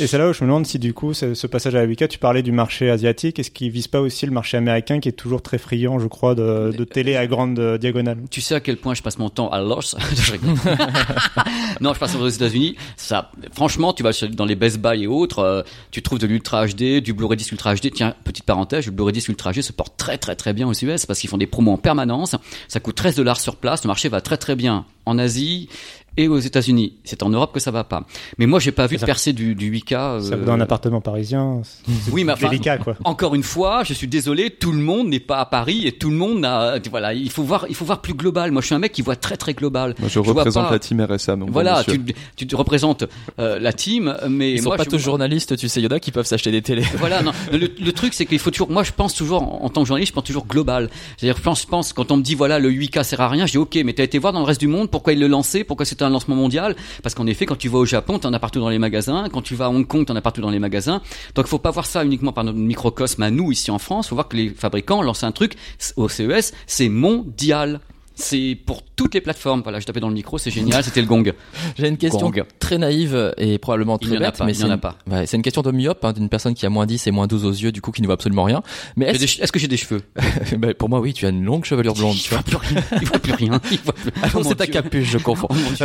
[0.00, 2.08] Et c'est là où je me demande si du coup, ce passage à la 8K,
[2.08, 5.12] tu parlais du marché asiatique, est-ce qu'il vise pas aussi le marché américain qui est
[5.12, 8.60] toujours très friand, je crois, de, de télé à grande euh, diagonale Tu sais à
[8.60, 9.96] quel point je passe mon temps à Los.
[11.80, 12.76] Non, je passe aux États-Unis.
[12.96, 16.66] Ça, franchement, tu vas dans les Best Buy et autres, euh, tu trouves de l'Ultra
[16.66, 17.90] HD, du Blu-ray 10 Ultra HD.
[17.92, 20.72] Tiens, petite parenthèse, le Blu-ray 10 Ultra HD se porte très très très bien aux
[20.72, 22.36] US parce qu'ils font des promos en permanence.
[22.68, 23.84] Ça coûte 13 dollars sur place.
[23.84, 25.68] Le marché va très très bien en Asie
[26.16, 26.94] et aux États-Unis.
[27.04, 28.04] C'est en Europe que ça va pas.
[28.38, 29.88] Mais moi, j'ai pas vu de percée du, du 8K.
[30.20, 31.62] Ça euh, dans un appartement parisien.
[31.64, 32.96] c'est- Oui, mais c'est enfin, délicat, quoi.
[33.04, 36.10] Encore une fois, je suis désolé, tout le monde n'est pas à Paris et tout
[36.10, 36.78] le monde n'a.
[36.90, 38.50] Voilà, il faut voir, il faut voir plus global.
[38.52, 39.94] Moi, je suis un mec qui voit très très global.
[39.98, 41.36] Moi, je, représente pas- la team RSA.
[41.36, 42.00] mon bon Voilà, tu,
[42.36, 43.04] tu te représentes
[43.38, 46.10] euh, la team, mais Ils sont moi, pas je- tous journalistes, tu sais, Yoda, qui
[46.12, 46.84] peuvent s'acheter des télés.
[46.96, 47.32] Voilà, non.
[47.52, 48.70] Le, le truc, c'est qu'il faut toujours.
[48.70, 50.90] Moi, je pense toujours en, en tant que journaliste, je pense toujours global.
[51.16, 53.46] C'est-à-dire, je pense, je pense quand on me dit voilà, le 8K sert à rien,
[53.46, 55.26] je dis ok, mais t'as été voir dans le reste du monde pourquoi ils le
[55.28, 58.38] lançaient, pourquoi un lancement mondial Parce qu'en effet, quand tu vas au Japon, t'en as
[58.38, 59.28] partout dans les magasins.
[59.32, 61.00] Quand tu vas à Hong Kong, t'en as partout dans les magasins.
[61.34, 64.08] Donc, faut pas voir ça uniquement par notre microcosme à nous ici en France.
[64.08, 65.54] Faut voir que les fabricants lancent un truc
[65.96, 67.80] au CES, c'est mondial.
[68.14, 69.62] C'est pour toutes les plateformes.
[69.62, 70.82] Voilà, je tapais dans le micro, c'est génial.
[70.84, 71.32] C'était le gong.
[71.78, 72.44] J'ai une question Gong.
[72.58, 74.74] très naïve et probablement Il très a bête, pas, mais il c'est n'y en a
[74.74, 74.96] une- pas.
[75.10, 77.26] ouais, c'est une question de myope, hein, d'une personne qui a moins 10 et moins
[77.26, 78.62] 12 aux yeux, du coup qui ne voit absolument rien.
[78.96, 80.02] Mais J'ai est-ce des che- Est-ce que j'ai des cheveux
[80.58, 82.16] bah, pour moi, oui, tu as une longue chevelure blonde.
[82.16, 82.38] Il vois.
[82.38, 82.82] voit plus rien.
[83.00, 83.60] Il voit plus rien.
[83.70, 85.48] Il voit plus- Ah Oh, c'est ta capuche, je confonds.
[85.50, 85.84] Oh.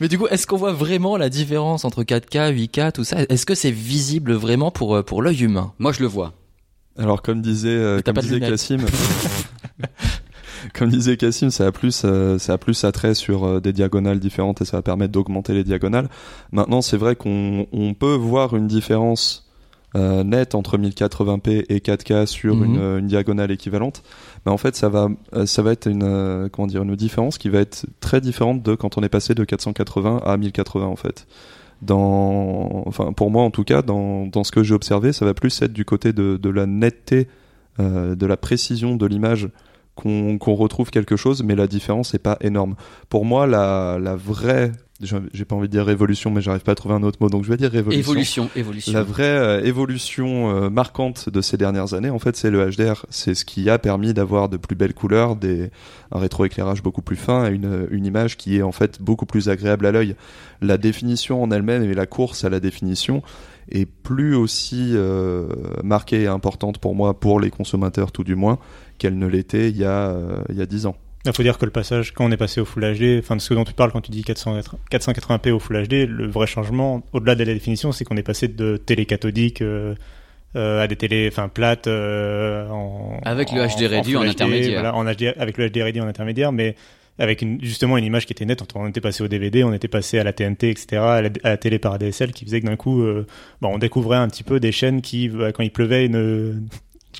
[0.00, 3.18] Mais du coup, est-ce qu'on voit vraiment la différence entre 4K, 8K, tout ça?
[3.28, 5.72] Est-ce que c'est visible vraiment pour, euh, pour l'œil humain?
[5.78, 6.32] Moi, je le vois.
[6.98, 8.40] Alors comme disait, euh, comme disait.
[8.40, 8.78] Cassim,
[10.74, 14.18] comme disait Cassim, ça a plus, euh, ça a plus attrait sur euh, des diagonales
[14.18, 16.08] différentes et ça va permettre d'augmenter les diagonales.
[16.52, 19.48] Maintenant, c'est vrai qu'on on peut voir une différence
[19.94, 22.64] euh, nette entre 1080p et 4K sur Mhm.
[22.64, 24.02] une, une diagonale équivalente.
[24.44, 25.08] Mais en fait, ça va,
[25.46, 28.98] ça va être une, comment dire, une différence qui va être très différente de quand
[28.98, 31.26] on est passé de 480 à 1080 en fait.
[31.82, 35.34] Dans, enfin, pour moi en tout cas, dans, dans ce que j'ai observé, ça va
[35.34, 37.28] plus être du côté de, de la netteté,
[37.78, 39.48] de la précision de l'image
[39.96, 42.76] qu'on retrouve quelque chose, mais la différence n'est pas énorme.
[43.08, 46.72] Pour moi, la, la vraie, j'ai j'ai pas envie de dire révolution, mais j'arrive pas
[46.72, 48.12] à trouver un autre mot, donc je vais dire révolution.
[48.12, 48.92] Évolution, évolution.
[48.92, 53.06] La vraie euh, évolution euh, marquante de ces dernières années, en fait, c'est le HDR.
[53.08, 55.70] C'est ce qui a permis d'avoir de plus belles couleurs, des,
[56.12, 59.48] un rétroéclairage beaucoup plus fin et une, une image qui est en fait beaucoup plus
[59.48, 60.14] agréable à l'œil.
[60.60, 63.22] La définition en elle-même et la course à la définition
[63.70, 65.48] est plus aussi euh,
[65.82, 68.58] marquée et importante pour moi, pour les consommateurs tout du moins,
[68.98, 70.96] qu'elle ne l'était il y a euh, il y a dix ans.
[71.24, 73.40] Il faut dire que le passage, quand on est passé au Full HD, enfin de
[73.40, 77.02] ce dont tu parles quand tu dis 480 480p au Full HD, le vrai changement,
[77.12, 79.94] au-delà de la définition, c'est qu'on est passé de télé cathodique euh,
[80.54, 84.80] euh, à des télés, enfin plates, euh, en, Avec le HD réduit en intermédiaire.
[84.80, 86.76] voilà, en HD, avec le HD réduit en intermédiaire, mais
[87.18, 88.62] avec une, justement une image qui était nette.
[88.74, 91.48] On était passé au DVD, on était passé à la TNT, etc., à la, à
[91.50, 93.26] la télé par ADSL, qui faisait que d'un coup, euh,
[93.60, 96.54] bon, on découvrait un petit peu des chaînes qui, euh, quand il pleuvait, ne,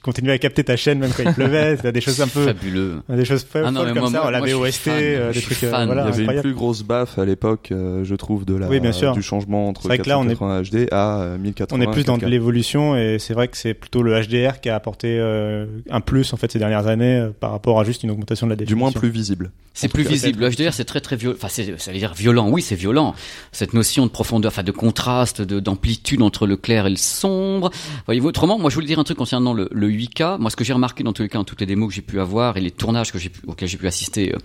[0.06, 1.76] qui continuaient à capter ta chaîne même quand il pleuvait.
[1.76, 3.02] C'était des choses un peu, Fabuleux.
[3.08, 4.18] des choses Ah non, comme moi- ça.
[4.18, 4.94] moi- on l'avait moi, je au suis ST, fan.
[4.98, 5.86] euh, des trucs, euh, fan.
[5.86, 6.48] voilà, il y avait incroyable.
[6.48, 9.12] une plus grosse baffe à l'époque, euh, je trouve, de la, Oui, bien sûr.
[9.12, 11.78] du changement entre C'est vrai que là, on est- 480 HD à euh, 1080.
[11.78, 12.28] On est plus dans de 4K.
[12.30, 16.32] l'évolution et c'est vrai que c'est plutôt le HDR qui a apporté euh, un plus
[16.32, 18.64] en fait ces dernières années euh, par rapport à juste une augmentation de la Du
[18.64, 18.78] définition.
[18.78, 19.50] moins plus visible.
[19.74, 20.40] C'est plus visible.
[20.40, 21.36] Le HDR, c'est très très violent.
[21.36, 22.48] Enfin, c'est, ça veut dire violent.
[22.48, 23.14] Oui, c'est violent.
[23.52, 27.70] Cette notion de profondeur, enfin de contraste, de, d'amplitude entre le clair et le sombre.
[28.06, 30.38] Voyez-vous, autrement, moi, je voulais dire un truc concernant le, le 8K.
[30.38, 32.02] Moi, ce que j'ai remarqué dans tous les cas, dans toutes les démos que j'ai
[32.02, 34.38] pu avoir et les tournages que j'ai pu, auxquels j'ai pu assister euh,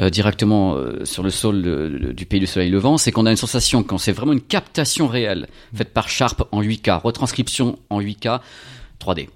[0.00, 3.30] euh, directement euh, sur le sol de- du pays du soleil levant, c'est qu'on a
[3.30, 8.00] une sensation quand c'est vraiment une captation réelle faite par Sharp en 8K, retranscription en
[8.00, 8.40] 8K,
[9.00, 9.28] 3D.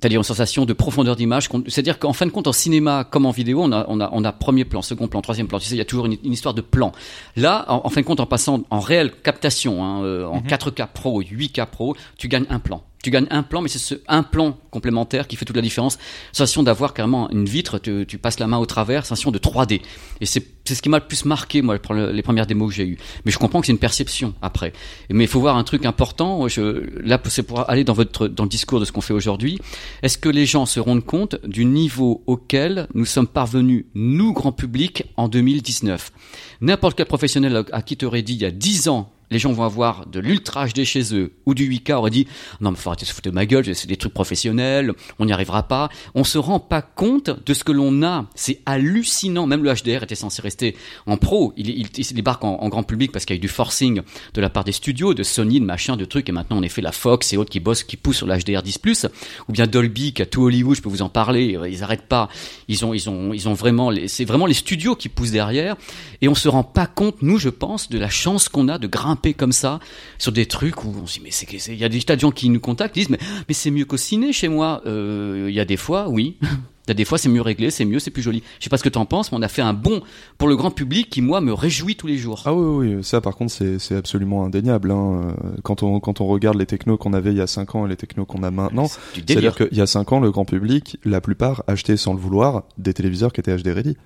[0.00, 1.48] C'est-à-dire une sensation de profondeur d'image.
[1.68, 4.24] C'est-à-dire qu'en fin de compte, en cinéma comme en vidéo, on a, on a, on
[4.24, 5.58] a premier plan, second plan, troisième plan.
[5.60, 6.92] Tu sais, il y a toujours une, une histoire de plan.
[7.36, 11.22] Là, en, en fin de compte, en passant en réelle captation, hein, en 4K Pro,
[11.22, 12.82] 8K Pro, tu gagnes un plan.
[13.02, 15.98] Tu gagnes un plan, mais c'est ce un plan complémentaire qui fait toute la différence.
[16.32, 19.80] Sensation d'avoir carrément une vitre, tu, tu passes la main au travers, sensation de 3D.
[20.20, 21.78] Et c'est ce qui m'a le plus marqué, moi,
[22.12, 22.98] les premières démos que j'ai eues.
[23.24, 24.72] Mais je comprends que c'est une perception après.
[25.10, 26.46] Mais il faut voir un truc important.
[26.48, 29.58] Je, là, c'est pour aller dans votre dans le discours de ce qu'on fait aujourd'hui.
[30.02, 34.52] Est-ce que les gens se rendent compte du niveau auquel nous sommes parvenus, nous, grand
[34.52, 36.12] public, en 2019
[36.60, 39.64] N'importe quel professionnel à qui t'aurais dit il y a 10 ans, les gens vont
[39.64, 42.26] avoir de l'ultra HD chez eux ou du 8K aurait dit
[42.60, 45.24] non mais faut arrêter de se foutre de ma gueule, c'est des trucs professionnels, on
[45.24, 45.88] n'y arrivera pas.
[46.14, 48.26] On se rend pas compte de ce que l'on a.
[48.34, 49.46] C'est hallucinant.
[49.46, 51.52] Même le HDR était censé rester en pro.
[51.56, 54.02] Il, il, débarque en, grand public parce qu'il y a eu du forcing
[54.34, 56.28] de la part des studios, de Sony, de machin, de trucs.
[56.28, 58.34] Et maintenant on est fait la Fox et autres qui bossent, qui poussent sur le
[58.34, 59.08] HDR 10+.
[59.48, 61.58] Ou bien Dolby qui a tout Hollywood, je peux vous en parler.
[61.68, 62.28] Ils arrêtent pas.
[62.68, 65.76] Ils ont, ils ont, ils ont vraiment, c'est vraiment les studios qui poussent derrière.
[66.20, 68.86] Et on se rend pas compte, nous, je pense, de la chance qu'on a de
[68.86, 69.78] grimper comme ça
[70.18, 72.20] sur des trucs où on se dit mais c'est, il y a des tas de
[72.20, 74.82] gens qui nous contactent, qui disent mais, mais c'est mieux qu'au ciné chez moi.
[74.86, 76.36] Euh, Il y a des fois, oui.
[76.86, 78.42] Il y a des fois, c'est mieux réglé, c'est mieux, c'est plus joli.
[78.58, 80.02] Je sais pas ce que t'en penses, mais on a fait un bon
[80.36, 82.42] pour le grand public qui, moi, me réjouit tous les jours.
[82.44, 84.90] Ah oui, oui, ça par contre c'est c'est absolument indéniable.
[84.90, 85.32] Hein.
[85.44, 87.86] Euh, Quand on quand on regarde les technos qu'on avait il y a 5 ans
[87.86, 90.96] et les technos qu'on a maintenant, c'est-à-dire qu'il y a 5 ans, le grand public,
[91.04, 93.96] la plupart achetaient sans le vouloir des téléviseurs qui étaient HD ready.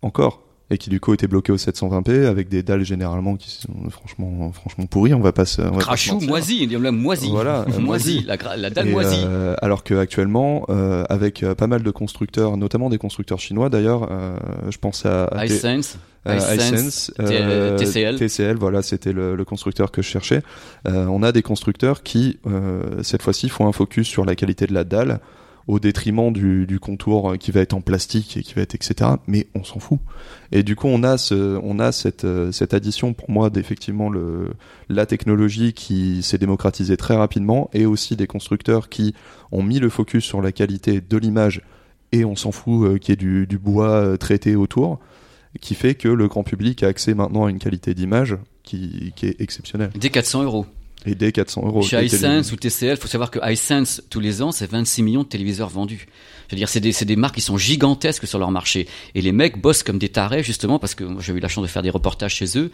[0.00, 0.43] Encore.
[0.70, 4.50] Et qui du coup était bloqué au 720p avec des dalles généralement qui sont franchement
[4.52, 5.12] franchement pourries.
[5.12, 7.28] On va pas se on va Crachou, moisi, la moisi.
[7.30, 9.22] Voilà, moisi, la, la dalle Et, moisie.
[9.26, 13.68] euh, alors que actuellement, euh, avec euh, pas mal de constructeurs, notamment des constructeurs chinois
[13.68, 14.36] d'ailleurs, euh,
[14.70, 15.98] je pense à, à iSense.
[17.76, 18.16] TCL.
[18.16, 20.40] TCL, voilà, c'était le, le constructeur que je cherchais.
[20.86, 22.38] On a des constructeurs qui,
[23.02, 25.20] cette fois-ci, font un focus sur la qualité de la dalle
[25.66, 28.74] au détriment du, du contour euh, qui va être en plastique et qui va être
[28.74, 29.10] etc.
[29.26, 29.98] Mais on s'en fout.
[30.52, 34.10] Et du coup, on a ce, on a cette, euh, cette addition pour moi d'effectivement
[34.10, 34.52] le,
[34.88, 39.14] la technologie qui s'est démocratisée très rapidement et aussi des constructeurs qui
[39.52, 41.62] ont mis le focus sur la qualité de l'image
[42.12, 45.00] et on s'en fout euh, qu'il y ait du, du bois traité autour,
[45.60, 49.26] qui fait que le grand public a accès maintenant à une qualité d'image qui, qui
[49.26, 49.90] est exceptionnelle.
[49.94, 50.66] Dès 400 euros.
[51.06, 51.82] Et dès 400 euros.
[51.82, 55.22] Chez les iSense ou TCL, faut savoir que iSense, tous les ans, c'est 26 millions
[55.22, 56.06] de téléviseurs vendus.
[56.48, 58.86] Je veux dire, c'est des, des marques qui sont gigantesques sur leur marché.
[59.14, 61.68] Et les mecs bossent comme des tarés, justement, parce que j'ai eu la chance de
[61.68, 62.70] faire des reportages chez eux.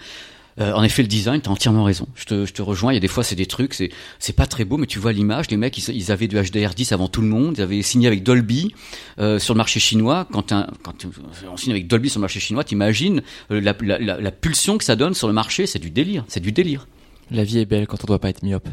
[0.60, 2.08] Euh, en effet, le design, t'as entièrement raison.
[2.16, 2.92] Je te, je te rejoins.
[2.92, 3.88] Il y a des fois, c'est des trucs, c'est,
[4.18, 5.48] c'est pas très beau, mais tu vois l'image.
[5.50, 7.54] Les mecs, ils, ils avaient du HDR10 avant tout le monde.
[7.58, 8.74] Ils avaient signé avec Dolby
[9.20, 10.26] euh, sur le marché chinois.
[10.32, 10.94] Quand, un- quand
[11.50, 14.76] on signe avec Dolby sur le marché chinois, t'imagines euh, la, la, la, la pulsion
[14.76, 15.66] que ça donne sur le marché.
[15.66, 16.24] C'est du délire.
[16.26, 16.88] C'est du délire.
[17.30, 18.68] La vie est belle quand on doit pas être myope.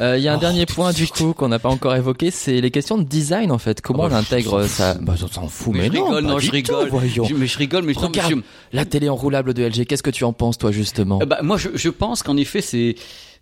[0.00, 2.60] Euh, Il y a un dernier point du coup qu'on n'a pas encore évoqué, c'est
[2.60, 3.80] les questions de design en fait.
[3.82, 6.38] Comment Oh, on intègre ça Bah on s'en fout, Mais mais, je non, rigole, non,
[6.38, 6.88] je tout, rigole.
[6.88, 7.24] voyons.
[7.24, 9.84] Je- mais je rigole, mais je- Regarde je- la télé enroulable de LG.
[9.86, 11.18] Qu'est-ce que tu en penses toi justement?
[11.22, 12.94] Euh, bah, moi, je, je pense qu'en effet, c'est.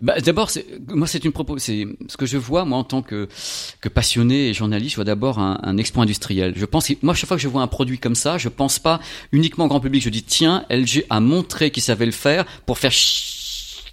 [0.02, 1.56] Bah, d'abord, c'est, moi, c'est une propos.
[1.58, 3.28] C'est ce que je vois moi en tant que
[3.80, 4.90] que passionné et journaliste.
[4.90, 6.52] Je vois d'abord un, un expo industriel.
[6.56, 8.78] Je pense que moi, chaque fois que je vois un produit comme ça, je pense
[8.78, 9.00] pas
[9.32, 10.02] uniquement au grand public.
[10.02, 13.35] Je dis tiens, LG a montré qu'il savait le faire pour faire ch-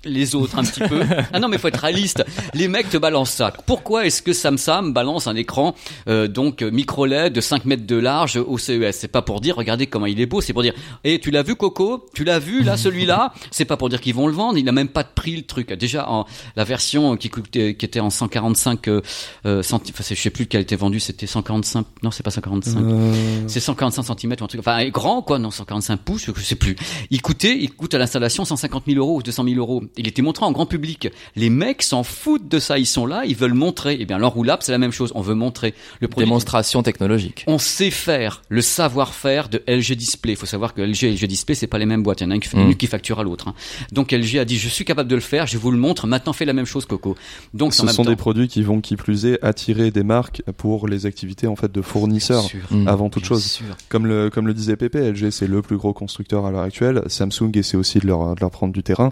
[0.06, 1.02] les autres un petit peu.
[1.34, 2.24] Ah non, mais faut être réaliste.
[2.54, 3.52] Les mecs te balancent ça.
[3.66, 5.76] Pourquoi est-ce que Samsung balance un écran
[6.08, 9.56] euh, donc micro LED de 5 mètres de large au CES C'est pas pour dire
[9.56, 12.06] regardez comment il est beau, c'est pour dire et tu l'as vu Coco?
[12.14, 14.72] Tu l'as vu là celui-là C'est pas pour dire qu'ils vont le vendre, il a
[14.72, 15.72] même pas de prix le truc.
[15.74, 19.02] Déjà en la version qui coûtait qui était en 145 euh,
[19.46, 22.32] euh, centi- enfin c'est- je sais plus quelle était vendue, c'était 145 non, c'est pas
[22.32, 22.80] 145.
[22.82, 23.14] Euh,
[23.48, 26.76] C'est 145 cm ou un truc, enfin grand quoi, non 145 pouces, je sais plus.
[27.10, 29.84] Il coûtait, il coûte à l'installation 150 000 euros ou 200 000 euros.
[29.98, 31.08] Il était montré en grand public.
[31.36, 33.98] Les mecs s'en foutent de ça, ils sont là, ils veulent montrer.
[34.00, 36.26] Eh bien l'enroulable c'est la même chose, on veut montrer le produit.
[36.28, 37.44] Démonstration technologique.
[37.48, 40.34] On sait faire le savoir-faire de LG Display.
[40.34, 42.22] Il faut savoir que LG et LG Display, c'est pas les mêmes boîtes.
[42.22, 42.60] Il y en a une qui, Mm.
[42.72, 43.48] une qui facture à l'autre.
[43.48, 43.54] hein.
[43.92, 46.08] Donc LG a dit, je suis capable de le faire, je vous le montre.
[46.08, 47.16] Maintenant, fais la même chose, Coco.
[47.54, 48.10] Donc, ce même sont temps.
[48.10, 51.72] des produits qui vont, qui plus est, attirer des marques pour les activités en fait
[51.72, 52.44] de fournisseurs.
[52.44, 52.62] Sûr.
[52.88, 53.66] Avant toute bien chose, sûr.
[53.90, 57.02] comme le comme le disait Pépé, LG c'est le plus gros constructeur à l'heure actuelle.
[57.08, 59.12] Samsung essaie aussi de leur de leur prendre du terrain.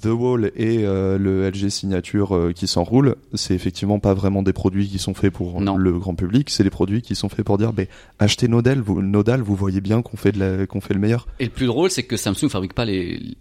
[0.00, 4.52] The Wall et euh, le LG Signature euh, qui s'enroulent, c'est effectivement pas vraiment des
[4.52, 5.76] produits qui sont faits pour Non.
[5.76, 6.50] le grand public.
[6.50, 7.86] C'est des produits qui sont faits pour dire, ben
[8.18, 10.94] achetez nos dalles, vous, nos dalles, vous voyez bien qu'on fait de la, qu'on fait
[10.94, 11.26] le meilleur.
[11.40, 13.36] Et le plus drôle, c'est que Samsung fabrique pas les,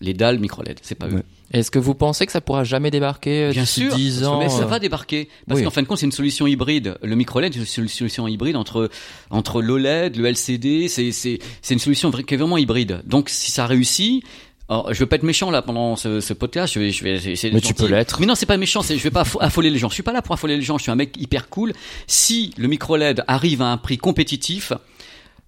[0.00, 0.78] les dalles micro LED.
[0.82, 1.14] C'est pas eux.
[1.14, 1.22] Ouais.
[1.50, 4.50] Est-ce que vous pensez que ça pourra jamais débarquer euh, Bien sûr, 10 ans mais
[4.50, 5.64] ça va débarquer parce oui.
[5.64, 6.98] qu'en fin de compte c'est une solution hybride.
[7.02, 8.90] Le micro LED c'est une solution hybride entre
[9.30, 13.00] entre l'OLED, le LCD, c'est c'est c'est une solution qui est vraiment hybride.
[13.06, 14.24] Donc si ça réussit
[14.68, 16.74] alors, je veux pas être méchant là pendant ce, ce podcast.
[16.74, 18.20] Je vais, je vais essayer Mais tu peux l'être.
[18.20, 18.82] Mais non, c'est pas méchant.
[18.82, 19.88] Je vais pas affo- affoler les gens.
[19.88, 20.76] Je suis pas là pour affoler les gens.
[20.78, 21.72] Je suis un mec hyper cool.
[22.06, 24.72] Si le micro LED arrive à un prix compétitif,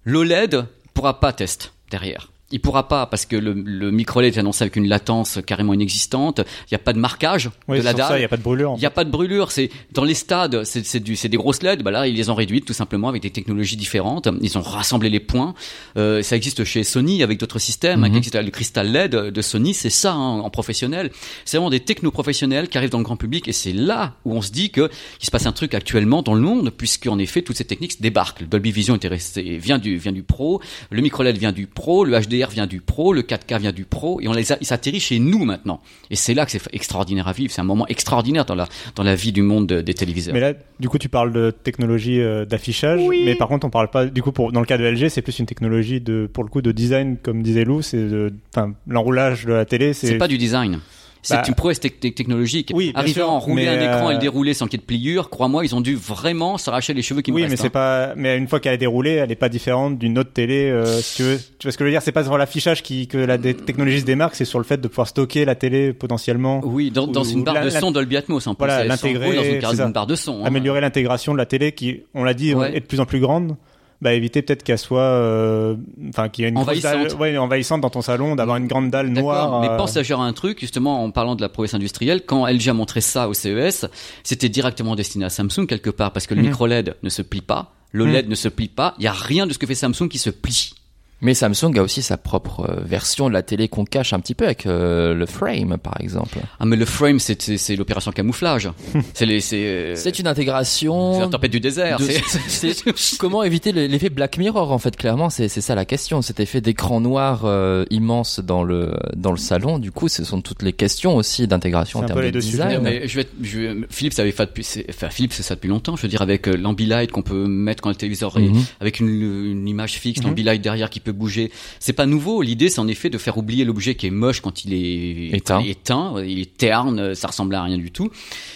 [0.05, 2.31] l'OLED pourra pas test derrière.
[2.51, 5.73] Il pourra pas parce que le, le micro LED est annoncé avec une latence carrément
[5.73, 6.39] inexistante.
[6.39, 8.15] Il n'y a pas de marquage Oui, de la dalle.
[8.15, 8.73] il n'y a pas de brûlure.
[8.77, 9.51] Il n'y a pas de brûlure.
[9.51, 11.83] C'est dans les stades, c'est c'est du, c'est des grosses LED.
[11.83, 14.27] Bah là, ils les ont réduites tout simplement avec des technologies différentes.
[14.41, 15.53] Ils ont rassemblé les points.
[15.97, 18.03] Euh, ça existe chez Sony avec d'autres systèmes.
[18.05, 18.41] existent.
[18.41, 21.11] le cristal LED de Sony, c'est ça hein, en professionnel.
[21.45, 24.41] C'est vraiment des techno-professionnels qui arrivent dans le grand public et c'est là où on
[24.41, 24.89] se dit que
[25.21, 28.01] il se passe un truc actuellement dans le monde puisque en effet toutes ces techniques
[28.01, 28.41] débarquent.
[28.41, 31.67] Le Dolby Vision était resté vient du vient du pro, le micro LED vient du
[31.67, 32.15] pro, le
[32.49, 35.19] Vient du pro, le 4K vient du pro et on les a, il s'atterrit chez
[35.19, 35.81] nous maintenant.
[36.09, 37.51] Et c'est là que c'est extraordinaire à vivre.
[37.53, 40.33] C'est un moment extraordinaire dans la dans la vie du monde de- des téléviseurs.
[40.33, 43.89] Mais là, du coup, tu parles de technologie euh, d'affichage, mais par contre, on parle
[43.89, 44.05] pas.
[44.05, 46.49] Du coup, pour, dans le cas de LG, c'est plus une technologie de, pour le
[46.49, 47.81] coup, de design, comme disait Lou.
[47.81, 48.07] C'est,
[48.55, 50.07] enfin, l'enroulage de la télé, c'est.
[50.07, 50.79] C'est pas du design.
[51.23, 52.71] C'est Bah, une prouesse tec- tec- technologique.
[52.73, 54.81] Oui, Arriver sûr, à enrouler un écran et euh, le dérouler sans qu'il y ait
[54.81, 57.67] de pliure, crois-moi, ils ont dû vraiment s'arracher les cheveux qui me Oui, mais c'est
[57.67, 57.69] hein.
[57.69, 58.13] pas.
[58.15, 60.69] Mais une fois qu'elle est déroulée, elle est pas différente d'une autre télé.
[60.71, 62.01] euh, si tu veux, tu vois ce que je veux dire?
[62.01, 64.87] C'est pas sur l'affichage qui que la technologie se démarque, c'est sur le fait de
[64.87, 68.17] pouvoir stocker la télé potentiellement, Oui, dans, dans ou- une barre de la- son Dolby
[68.17, 68.65] Atmos en plus.
[68.65, 70.41] Voilà, l'intégrer, dans une, barre de son.
[70.41, 70.45] hein.
[70.47, 72.75] améliorer l'intégration de la télé qui, on l'a dit, Ouais.
[72.75, 73.55] est de plus en plus grande.
[74.01, 75.75] Bah éviter peut-être qu'elle soit, euh,
[76.09, 77.07] enfin qu'il y ait une Envahissante.
[77.09, 79.61] dalle, ouais, envahissante dans ton salon, d'avoir une grande dalle noire.
[79.61, 82.47] mais euh, pense à gérer un truc, justement, en parlant de la prouesse industrielle, quand
[82.47, 83.85] LG a montré ça au CES,
[84.23, 86.47] c'était directement destiné à Samsung quelque part, parce que le Mhm.
[86.47, 89.11] micro LED ne se plie pas, le LED ne se plie pas, il y a
[89.13, 90.73] rien de ce que fait Samsung qui se plie.
[91.21, 94.33] Mais Samsung a aussi sa propre euh, version de la télé qu'on cache un petit
[94.33, 96.39] peu avec euh, le frame, par exemple.
[96.59, 98.69] Ah mais le frame c'est c'est- c'est l'opération camouflage.
[99.13, 101.19] c'est les c'est euh, C'est une c'est intégration.
[101.19, 101.99] la tempête du désert.
[101.99, 105.75] de- c'est- c'est- comment éviter le- l'effet Black Mirror en fait clairement c'est c'est ça
[105.75, 110.07] la question cet effet d'écran noir euh, immense dans le dans le salon du coup
[110.07, 113.21] ce sont toutes les questions aussi d'intégration en C'est termes de design mais je vais,
[113.21, 115.95] être- je vais- Philips avait fait depuis, c'est- enfin Philips c'est ça depuis longtemps.
[115.95, 118.63] Je veux dire avec l'ambilight qu'on peut mettre quand le téléviseur est Mhm.
[118.79, 120.27] avec une, une image fixe, Mhm.
[120.27, 121.51] l'ambilight derrière qui peut bouger.
[121.79, 122.41] C'est pas nouveau.
[122.41, 125.61] L'idée c'est en effet de faire oublier l'objet qui est moche quand il est Éteint.
[125.61, 128.09] il est éteint, il est terne, ça ressemble à rien du tout.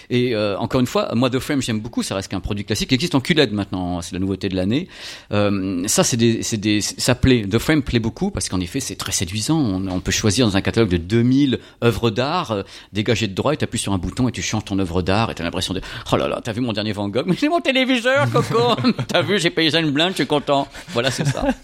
[0.09, 2.03] Et euh, encore une fois, moi The Frame j'aime beaucoup.
[2.03, 4.01] Ça reste qu'un produit classique qui existe en QLED maintenant.
[4.01, 4.87] C'est la nouveauté de l'année.
[5.31, 7.45] Euh, ça c'est des, c'est des, ça plaît.
[7.49, 9.57] The Frame plaît beaucoup parce qu'en effet c'est très séduisant.
[9.57, 12.63] On, on peut choisir dans un catalogue de 2000 œuvres d'art, euh,
[12.93, 15.35] dégager de droit et t'appuies sur un bouton et tu changes ton œuvre d'art et
[15.35, 17.25] t'as l'impression de oh là là t'as vu mon dernier Van Gogh?
[17.27, 18.75] Mais c'est mon téléviseur Coco
[19.07, 21.45] t'as vu j'ai payé ça une blinde je suis content voilà c'est ça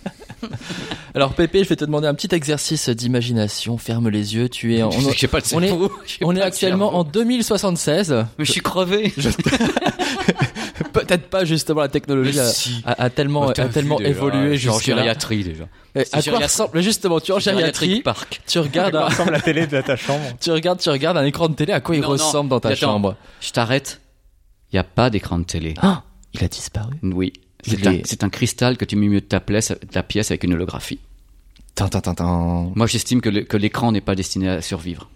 [1.16, 3.78] alors Pépé je vais te demander un petit exercice d'imagination.
[3.78, 6.42] Ferme les yeux tu es en- on, j'ai pas de on est- cerveau, on est
[6.42, 7.12] actuellement en cerveau.
[7.12, 9.14] 2076 mais je suis crevé.
[10.94, 12.82] Peut-être pas justement la technologie a, si.
[12.86, 15.66] a- a tellement Bah, a tellement vu évolué je suis en jusque là gériatrie déjà
[16.14, 19.32] à quoi ressemble justement tu es en gériatrie Park tu regardes À un- quoi ressemble
[19.32, 20.24] la télé de ta chambre.
[20.40, 22.10] Tu regardes tu regardes un écran de télé à quoi il non.
[22.10, 22.78] ressemble dans ta Attends.
[22.80, 23.16] chambre?
[23.40, 24.02] Je t'arrête.
[24.72, 25.74] Il y a pas d'écran de télé.
[25.82, 26.04] Ah!
[26.34, 26.96] Il a disparu?
[27.04, 30.32] Oui c'est un, cristal que tu mets au milieu de ta pièce, de ta pièce
[30.32, 31.00] avec une holographie
[31.76, 32.72] Tin, tin, tin, tin.
[32.76, 35.10] moi j'estime que l'écran n'est pas destiné à survivre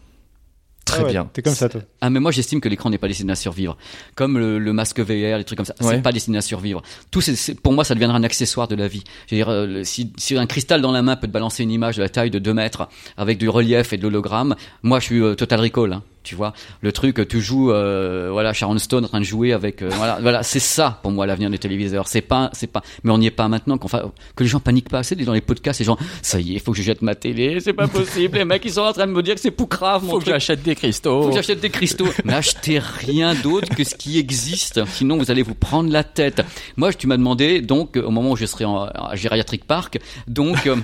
[0.86, 1.82] très Ah ouais, bien T'es comme ça, toi.
[2.00, 3.76] Ah mais moi j'estime que l'écran n'est pas destiné à survivre.
[4.14, 5.96] Comme le, le masque VR, les trucs comme ça, Ouais.
[5.96, 6.84] c'est pas destiné à survivre.
[7.10, 9.04] Tout c'est, pour moi ça deviendra un accessoire de la vie.
[9.28, 11.98] Je veux dire, euh, si un cristal dans la main peut te balancer une image
[11.98, 15.22] de la taille de 2 mètres avec du relief et de l'hologramme, moi je suis
[15.22, 15.94] euh, Total Recall.
[15.94, 19.54] Hein, tu vois, le truc, tu joues, euh, voilà, Sharon Stone en train de jouer
[19.54, 22.08] avec, euh, voilà, voilà, c'est ça pour moi l'avenir des téléviseurs.
[22.08, 23.78] C'est pas, c'est pas, mais on n'y est pas maintenant.
[23.78, 25.80] Qu'on fa- que les gens paniquent pas assez dans les podcasts.
[25.80, 28.38] Les gens, ça y est, faut que je jette ma télé, c'est pas possible.
[28.38, 30.26] les mecs ils sont en train de me dire que c'est poucrave mon faut que
[30.26, 32.08] j'achète des cristaux Faut que j'achète des cristaux.
[32.26, 34.84] Mais achetez rien d'autre que ce qui existe.
[34.88, 36.42] Sinon, vous allez vous prendre la tête.
[36.78, 40.66] Moi, tu m'as demandé, donc, au moment où je serai en, à Gériatric Park, donc,
[40.68, 40.76] euh,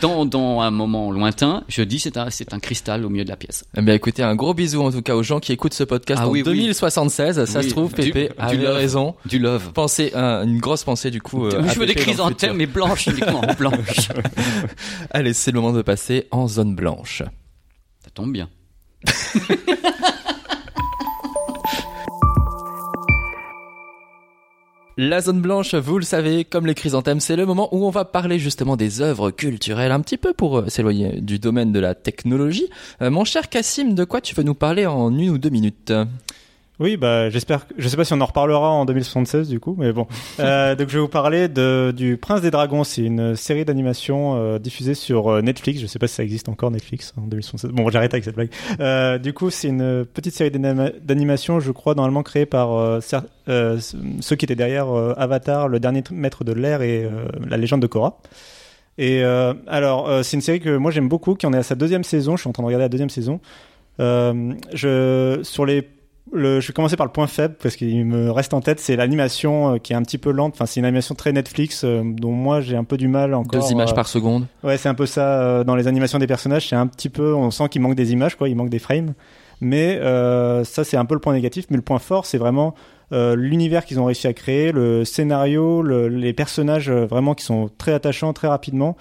[0.00, 3.28] dans, dans un moment lointain, je dis c'est un, c'est un cristal au milieu de
[3.30, 3.64] la pièce.
[3.76, 6.20] Eh bien, écoutez, un gros bisou en tout cas aux gens qui écoutent ce podcast
[6.22, 6.44] Ah en oui, oui.
[6.44, 7.44] 2076.
[7.44, 8.76] Ça Oui, se trouve, Pépé du avait love.
[8.76, 9.14] raison.
[9.26, 9.72] Du love.
[9.72, 11.46] Pensez, un- une grosse pensée du coup.
[11.46, 14.08] euh, je veux des chrysanthèmes, mais blanches uniquement, blanches.
[15.10, 17.22] Allez, c'est le moment de passer en zone blanche.
[18.04, 18.48] Ça tombe bien.
[24.98, 28.04] La zone blanche, vous le savez, comme les chrysanthèmes, c'est le moment où on va
[28.04, 31.94] parler justement des œuvres culturelles, un petit peu pour euh, s'éloigner du domaine de la
[31.94, 32.68] technologie.
[33.00, 35.94] Euh, mon cher Cassim, de quoi tu veux nous parler en une ou deux minutes?
[36.80, 37.68] Oui, bah j'espère.
[37.68, 40.06] que- Je sais pas si on en reparlera en 2076 du coup, mais bon.
[40.40, 42.82] Euh, donc je vais vous parler de du Prince des Dragons.
[42.82, 45.80] C'est une série d'animation euh, diffusée sur euh, Netflix.
[45.80, 47.70] Je sais pas si ça existe encore Netflix en 2076.
[47.72, 48.50] Bon, j'arrête avec cette blague.
[48.80, 53.00] Euh, du coup, c'est une petite série d'anima- d'animation, je crois, normalement créée par
[53.46, 57.08] ceux qui étaient derrière Avatar, le dernier maître de l'air et
[57.48, 58.18] la légende de Korra.
[58.98, 62.02] Et alors, c'est une série que moi j'aime beaucoup, qui en est à sa deuxième
[62.02, 62.34] saison.
[62.36, 63.40] Je suis en train de regarder la deuxième saison.
[63.98, 65.86] Je sur les
[66.32, 68.96] le, je vais commencer par le point faible parce qu'il me reste en tête, c'est
[68.96, 70.54] l'animation euh, qui est un petit peu lente.
[70.54, 73.60] Enfin, c'est une animation très Netflix euh, dont moi j'ai un peu du mal encore.
[73.62, 74.46] Deux images euh, par seconde.
[74.64, 76.68] Ouais, c'est un peu ça euh, dans les animations des personnages.
[76.68, 78.48] C'est un petit peu, on sent qu'il manque des images, quoi.
[78.48, 79.14] Il manque des frames.
[79.60, 81.66] Mais euh, ça, c'est un peu le point négatif.
[81.70, 82.74] Mais le point fort, c'est vraiment
[83.12, 87.70] euh, l'univers qu'ils ont réussi à créer, le scénario, le- les personnages vraiment qui sont
[87.78, 88.96] très attachants très rapidement.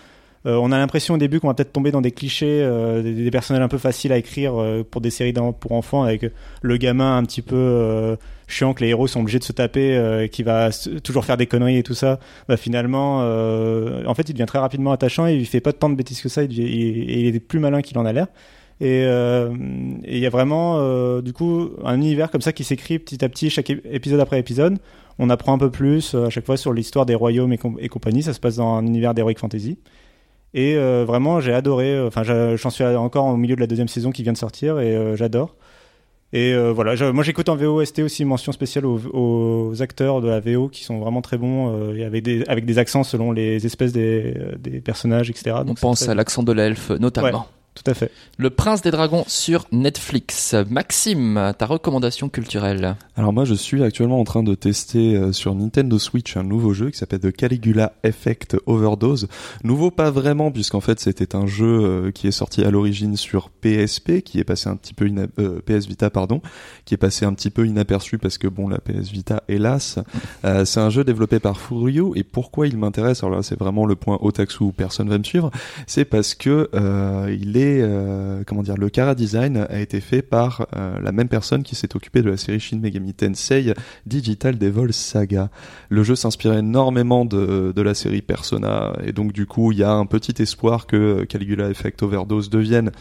[0.47, 3.29] Euh, on a l'impression au début qu'on va peut-être tomber dans des clichés, euh, des,
[3.29, 6.25] personnages un peu faciles à écrire euh, pour des séries pour enfants, avec
[6.63, 8.15] le gamin un petit peu euh,
[8.47, 10.69] chiant que les héros sont obligés de se taper, euh, qui va
[11.03, 12.19] toujours faire des conneries et tout ça.
[12.47, 15.89] Bah finalement, euh, en fait, il devient très rapidement attachant et il fait pas tant
[15.89, 16.41] de bêtises que ça.
[16.43, 18.27] Il, il- est plus malin qu'il en a l'air.
[18.83, 23.29] Et il y a vraiment, du coup, un univers comme ça qui s'écrit petit à
[23.29, 24.79] petit, chaque ép- épisode après épisode.
[25.19, 28.23] On apprend un peu plus à chaque fois sur l'histoire des royaumes et, et compagnie.
[28.23, 29.77] Ça se passe dans un univers d'heroic fantasy.
[30.53, 31.93] Et euh, vraiment, j'ai adoré.
[31.93, 34.79] euh, Enfin, j'en suis encore au milieu de la deuxième saison qui vient de sortir
[34.79, 35.55] et euh, j'adore.
[36.33, 40.39] Et euh, voilà, moi j'écoute en VOST aussi mention spéciale aux, aux acteurs de la
[40.39, 43.91] VO qui sont vraiment très bons et avec des, avec des accents selon les espèces
[43.91, 45.57] des, des personnages, etc.
[45.59, 47.47] On Donc pense très- à l'accent de l'elfe notamment.
[47.73, 48.11] Tout à fait.
[48.37, 50.55] Le Prince des Dragons sur Netflix.
[50.69, 55.55] Maxime, ta recommandation culturelle Alors moi je suis actuellement en train de tester euh, sur
[55.55, 59.29] Nintendo Switch un nouveau jeu qui s'appelle The Caligula Effect Overdose.
[59.63, 63.49] Nouveau pas vraiment puisqu'en fait c'était un jeu euh, qui est sorti à l'origine sur
[63.49, 66.41] PSP, qui est passé un petit peu ina- euh, PS Vita pardon,
[66.83, 69.97] qui est passé un petit peu inaperçu parce que bon la PS Vita hélas.
[70.43, 73.23] Euh, c'est un jeu développé par Furyu et pourquoi il m'intéresse?
[73.23, 75.51] Alors là c'est vraiment le point otaku où personne va me suivre,
[75.87, 80.21] c'est parce que euh, il est euh, comment dire le cara design a été fait
[80.21, 83.73] par euh, la même personne qui s'est occupée de la série Shin Megami Tensei
[84.05, 85.49] Digital Devil Saga.
[85.89, 89.91] Le jeu s'inspire énormément de, la série Persona et donc du coup il y a
[89.91, 92.91] un petit espoir que Caligula Effect Overdose devienne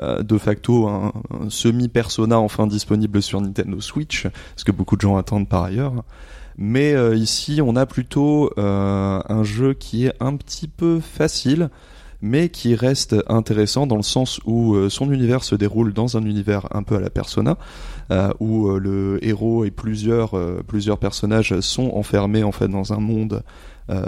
[0.00, 1.12] euh, de facto un,
[1.48, 4.26] semi-Persona enfin disponible sur Nintendo Switch,
[4.56, 6.04] ce que beaucoup de gens attendent par ailleurs.
[6.56, 11.70] Mais ici, on a plutôt un jeu qui est un petit peu facile,
[12.20, 16.24] mais qui reste intéressant dans le sens où euh, son univers se déroule dans un
[16.24, 17.56] univers un peu à la Persona,
[18.10, 20.32] euh, où euh, le héros et plusieurs
[20.66, 23.42] plusieurs personnages sont enfermés en fait dans un monde.
[23.90, 24.04] Euh,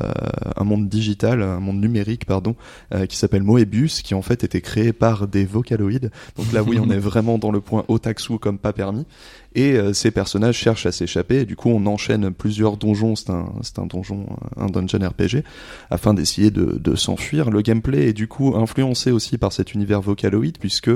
[0.57, 2.55] un monde digital, un monde numérique, pardon,
[2.95, 6.11] euh, qui s'appelle Moebius, qui en fait était créé par des vocaloïdes.
[6.37, 9.07] Donc là, oui, on est vraiment dans le point otaku comme pas permis.
[9.55, 11.41] Et euh, ces personnages cherchent à s'échapper.
[11.41, 13.17] Et du coup, on enchaîne plusieurs donjons.
[13.17, 15.43] C'est un, c'est un donjon, un dungeon RPG,
[15.91, 17.51] afin d'essayer de, de s'enfuir.
[17.51, 20.91] Le gameplay est du coup influencé aussi par cet univers vocaloïde, puisque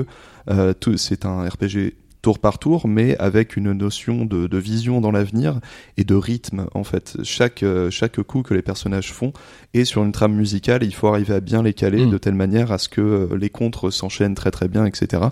[0.49, 5.01] euh, tout- c'est un RPG tour par tour, mais avec une notion de, de vision
[5.01, 5.59] dans l'avenir
[5.97, 7.17] et de rythme en fait.
[7.23, 9.33] Chaque euh, chaque coup que les personnages font
[9.73, 12.11] est sur une trame musicale et il faut arriver à bien les caler Mm.
[12.11, 15.23] de telle manière à ce que euh, les contres s'enchaînent très très bien, etc.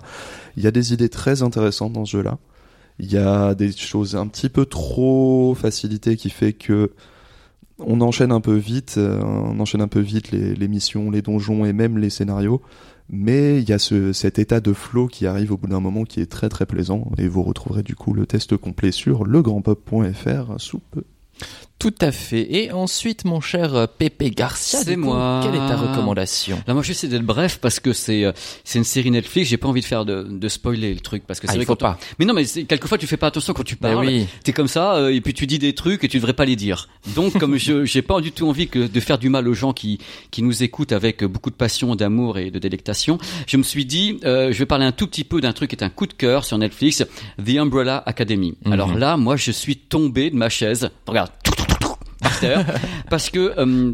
[0.56, 2.38] Il y a des idées très intéressantes dans ce jeu-là.
[2.98, 6.92] Il y a des choses un petit peu trop facilitées qui fait que
[7.78, 11.64] on enchaîne un peu vite, euh, on enchaîne un peu vite les, missions, les donjons
[11.64, 12.62] et même les scénarios.
[13.10, 16.04] Mais il y a ce, cet état de flow qui arrive au bout d'un moment
[16.04, 20.54] qui est très très plaisant et vous retrouverez du coup le test complet sur legrandpop.fr
[20.58, 21.04] sous peu.
[21.84, 22.46] Tout à fait.
[22.50, 25.40] Et ensuite, mon cher euh, Pepe Garcia, C'est coup, moi.
[25.42, 26.62] quelle est ta recommandation?
[26.66, 28.32] Là, moi, j'essaie d'être bref parce que c'est euh,
[28.64, 29.50] c'est une série Netflix.
[29.50, 31.58] J'ai pas envie de faire de, de spoiler le truc parce que Ah, c'est il
[31.58, 31.98] vrai faut quand on- pas.
[32.18, 34.06] Mais non, mais c'est- quelquefois tu fais pas attention quand tu Bah parles.
[34.06, 34.26] oui.
[34.44, 36.56] T'es comme ça euh, et puis tu dis des trucs et tu devrais pas les
[36.56, 36.88] dire.
[37.14, 39.74] Donc, comme je j'ai pas du tout envie que de faire du mal aux gens
[39.74, 39.98] qui
[40.30, 44.20] qui nous écoutent avec beaucoup de passion, d'amour et de délectation, je me suis dit,
[44.24, 46.14] euh, je vais parler un tout petit peu d'un truc qui est un coup de
[46.14, 47.04] cœur sur Netflix,
[47.44, 48.54] The Umbrella Academy.
[48.64, 48.72] Mhm.
[48.72, 50.88] Alors là, moi, je suis tombé de ma chaise.
[51.06, 51.30] Regarde.
[53.10, 53.92] Parce que euh,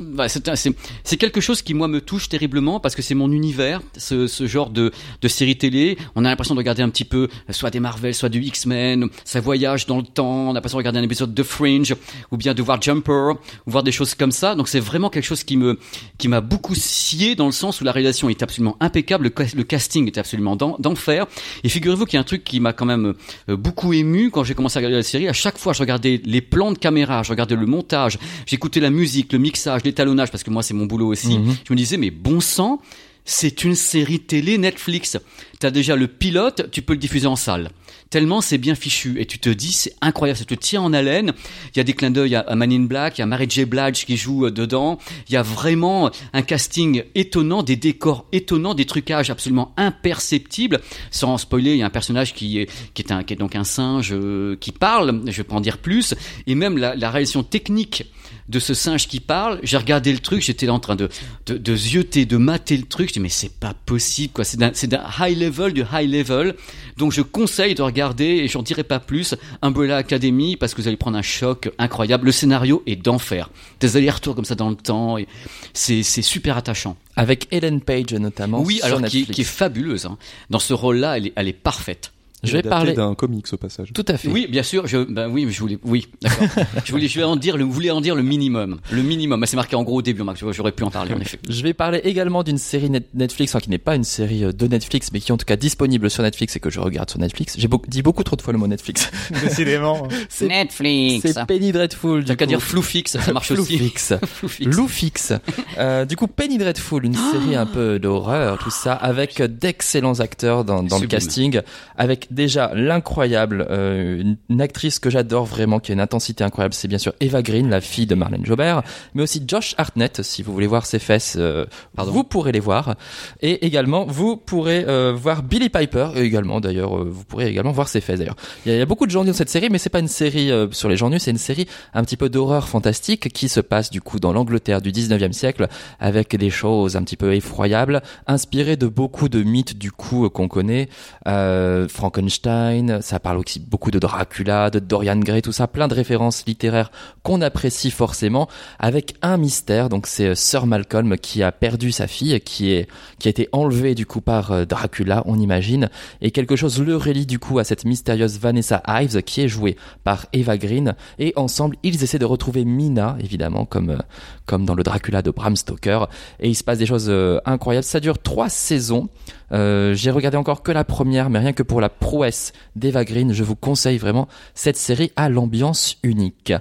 [0.00, 4.26] bah, c'est quelque chose qui moi me touche terriblement parce que c'est mon univers ce,
[4.46, 4.92] genre de
[5.28, 5.96] série télé.
[6.16, 9.08] On a l'impression de regarder un petit peu euh, soit des Marvel soit du X-Men
[9.24, 11.94] ça voyage dans le temps on a l'impression de regarder un épisode de Fringe
[12.30, 13.32] ou bien de voir Jumper
[13.66, 14.54] ou voir des choses comme ça.
[14.54, 15.78] Donc c'est vraiment quelque chose qui me
[16.18, 19.64] qui m'a beaucoup scié dans le sens où la réalisation est absolument impeccable le, le
[19.64, 21.26] casting est absolument d'en- d'enfer.
[21.64, 23.14] Et figurez-vous qu'il y a un truc qui m'a quand même
[23.48, 25.28] euh, beaucoup ému quand j'ai commencé à regarder la série.
[25.28, 28.90] À chaque fois je regardais les plans de caméra je regardais le montage j'écoutais la
[28.90, 31.56] musique le mixage l'étalonnage parce que moi c'est mon boulot aussi Mhm.
[31.66, 32.80] je me disais mais bon sang
[33.24, 35.18] c'est une série télé Netflix.
[35.58, 37.70] T'as déjà le pilote, tu peux le diffuser en salle.
[38.08, 39.20] Tellement c'est bien fichu.
[39.20, 41.32] Et tu te dis, c'est incroyable, ça te tient en haleine.
[41.74, 43.66] Il y a des clins d'œil à Man in Black, il y a Mary J.
[43.66, 44.98] Blige qui joue euh, dedans.
[45.28, 50.80] Il y a vraiment un casting étonnant, des décors étonnants, des trucages absolument imperceptibles.
[51.10, 53.54] Sans spoiler, il y a un personnage qui est, qui est, un, qui est donc
[53.54, 56.14] un singe euh, qui parle, je vais pas en dire plus.
[56.46, 58.04] Et même la réalisation technique
[58.48, 61.08] de ce singe qui parle, j'ai regardé le truc, j'étais en train de,
[61.46, 64.56] de, de zioter, de mater le truc, je dis mais c'est pas possible quoi, c'est
[64.56, 64.72] d'un,
[65.20, 66.54] high level du high level,
[66.96, 70.88] donc je conseille de regarder, et j'en dirai pas plus, Umbrella Academy, parce que vous
[70.88, 73.50] allez prendre un choc incroyable, le scénario est d'enfer,
[73.80, 75.26] des allers-retours comme ça dans le temps, et
[75.72, 76.96] c'est, super attachant.
[77.16, 78.60] Avec Ellen Page notamment.
[78.62, 79.34] oui, sur alors qui, est- Netflix.
[79.34, 80.18] qui est fabuleuse, hein.
[80.50, 82.12] dans ce rôle-là, elle est, elle est parfaite.
[82.42, 82.92] Je vais parler.
[82.94, 83.90] d'un comics au passage.
[83.92, 84.28] Tout à fait.
[84.28, 84.86] Oui, bien sûr.
[84.86, 86.46] Je, ben oui, mais je voulais, oui, d'accord.
[86.84, 89.42] je voulais, je vais en dire, le, voulais en dire le minimum, le minimum.
[89.42, 90.40] Ah, C'est marqué en gros au début, Max.
[90.50, 91.38] J'aurais pu en parler en effet.
[91.48, 94.52] Je vais parler également d'une série net- Netflix, enfin qui n'est pas une série euh,
[94.52, 97.10] de Netflix, mais qui est en tout cas disponible sur Netflix et que je regarde
[97.10, 97.56] sur Netflix.
[97.58, 99.10] J'ai dit beaucoup trop de fois le mot Netflix.
[99.42, 100.08] Décidément.
[100.28, 101.26] C'est Netflix.
[101.32, 102.24] c'est Penny Dreadful.
[102.24, 102.48] T'as du qu'à coup.
[102.50, 103.76] dire Floufix, ça marche aussi.
[103.78, 104.14] Floufix.
[104.26, 104.66] Floufix.
[104.66, 105.32] Loufix.
[105.78, 110.64] Euh, du coup, Penny Dreadful, une série un peu d'horreur, tout ça, avec d'excellents acteurs
[110.64, 111.60] dans, dans le casting,
[111.96, 116.88] avec déjà l'incroyable, euh, une, actrice que j'adore vraiment, qui a une intensité incroyable, c'est
[116.88, 118.82] bien sûr Eva Green, la fille de Marlène Jobert,
[119.14, 121.64] mais aussi Josh Hartnett, si vous voulez voir ses fesses, euh,
[121.96, 122.12] Pardon.
[122.12, 122.96] vous pourrez les voir.
[123.40, 127.72] Et également, vous pourrez euh, voir Billy Piper, et également d'ailleurs, euh, vous pourrez également
[127.72, 128.36] voir ses fesses d'ailleurs.
[128.64, 129.90] Il y, a, il y a beaucoup de gens nus dans cette série, mais c'est
[129.90, 132.68] pas une série euh, sur les gens nus, c'est une série un petit peu d'horreur
[132.68, 137.02] fantastique qui se passe du coup dans l'Angleterre du 19e siècle, avec des choses un
[137.02, 140.88] petit peu effroyables, inspirées de beaucoup de mythes du coup euh, qu'on connaît,
[141.28, 141.88] euh,
[142.20, 146.44] Frankenstein, ça parle aussi beaucoup de Dracula, de Dorian Gray, tout ça, plein de références
[146.46, 146.90] littéraires
[147.22, 148.46] qu'on apprécie forcément,
[148.78, 149.88] avec un mystère.
[149.88, 153.48] Donc c'est euh, Sir Malcolm qui a perdu sa fille, qui est qui a été
[153.52, 155.88] enlevée du coup par euh, Dracula, on imagine,
[156.20, 159.76] et quelque chose le relie du coup à cette mystérieuse Vanessa Ives qui est jouée
[160.04, 163.98] par Eva Green, et ensemble ils essaient de retrouver Mina, évidemment comme euh,
[164.44, 166.06] comme dans le Dracula de Bram Stoker,
[166.38, 167.10] et il se passe des choses
[167.46, 167.84] incroyables.
[167.84, 169.08] Ça dure trois saisons.
[169.52, 173.32] Euh, J'ai regardé encore que la première, mais rien que pour la prouesse d'Eva Green,
[173.32, 176.52] je vous conseille vraiment cette série à l'ambiance unique.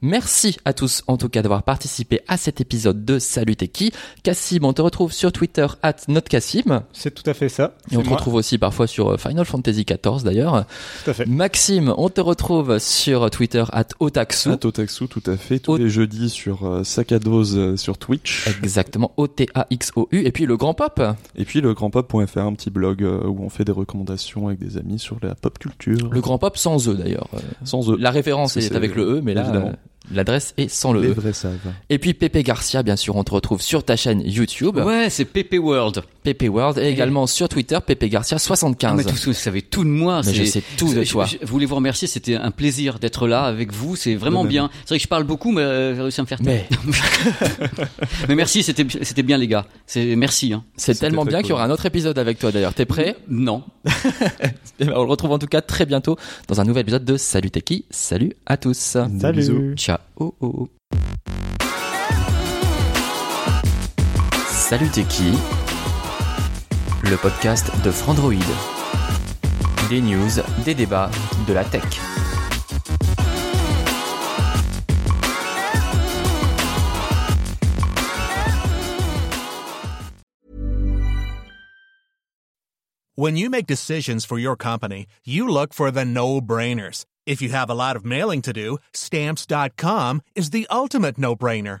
[0.00, 3.90] Merci à tous en tout cas d'avoir participé à cet épisode de Salut T'es qui?
[4.22, 7.74] Cassim, on te retrouve sur Twitter at notcassim C'est tout à fait ça.
[7.90, 10.66] et on te retrouve aussi parfois sur euh, Final Fantasy XIV d'ailleurs.
[11.04, 11.26] Tout à fait.
[11.26, 14.50] Maxime, on te retrouve sur Twitter at Otaksu.
[14.52, 15.58] À Totaxu, tout à fait.
[15.58, 18.46] Tous Au- les jeudis sur euh, Sac à Dose euh, sur Twitch.
[18.62, 20.22] Exactement, O-T-A-X-O-U.
[20.24, 21.02] Et puis le grand pop.
[21.34, 24.76] Et puis le grandpop.fr, un petit blog euh, où on fait des recommandations avec des
[24.76, 26.08] amis sur la pop culture.
[26.12, 27.26] Le grand pop sans E d'ailleurs.
[27.34, 27.96] Euh, Sans eux.
[27.98, 29.72] La référence C'est- est avec le E, mais là, évidemment.
[30.12, 31.12] L'adresse est sans le Les E.
[31.12, 31.58] vrais savent.
[31.90, 35.24] Et puis Pépé Garcia, bien sûr, on te retrouve sur ta chaîne YouTube, Ouais, c'est
[35.24, 36.02] PP World.
[36.48, 38.90] World, et également sur Twitter, Pépé Garcia 75.
[38.90, 40.20] Ah, mais tout ça, vous savez tout de moi.
[40.24, 41.26] Mais je c'est- sais tout de je- toi.
[41.26, 42.08] Je, voulais vous remercier.
[42.08, 43.96] C'était un plaisir d'être là avec vous.
[43.96, 44.70] C'est vraiment bien.
[44.84, 46.64] C'est vrai que je parle beaucoup, mais euh, j'ai réussi à me faire taire.
[46.84, 46.92] Mais
[48.28, 49.66] Mais merci, c'était c'était bien les gars.
[49.86, 50.52] C'est merci.
[50.52, 50.64] Hein.
[50.76, 51.42] c'est tellement bien cool.
[51.42, 52.74] qu'il y aura un autre épisode avec toi d'ailleurs.
[52.74, 53.16] T'es prêt?
[53.28, 53.62] Non.
[54.80, 56.16] Eh ben, On le retrouve en tout cas très bientôt
[56.46, 57.84] dans un nouvel épisode de Salut T'es qui?
[57.90, 58.78] Salut à tous.
[58.78, 59.36] Salut.
[59.36, 59.74] bisous.
[59.76, 59.98] Ciao.
[64.48, 65.32] Salut T'es qui?
[67.02, 68.34] Le podcast de Frandroid.
[69.88, 71.10] Des news, des débats,
[71.46, 71.84] de la tech.
[83.14, 87.04] When you make decisions for your company, you look for the no brainers.
[87.26, 91.80] If you have a lot of mailing to do, stamps.com is the ultimate no brainer.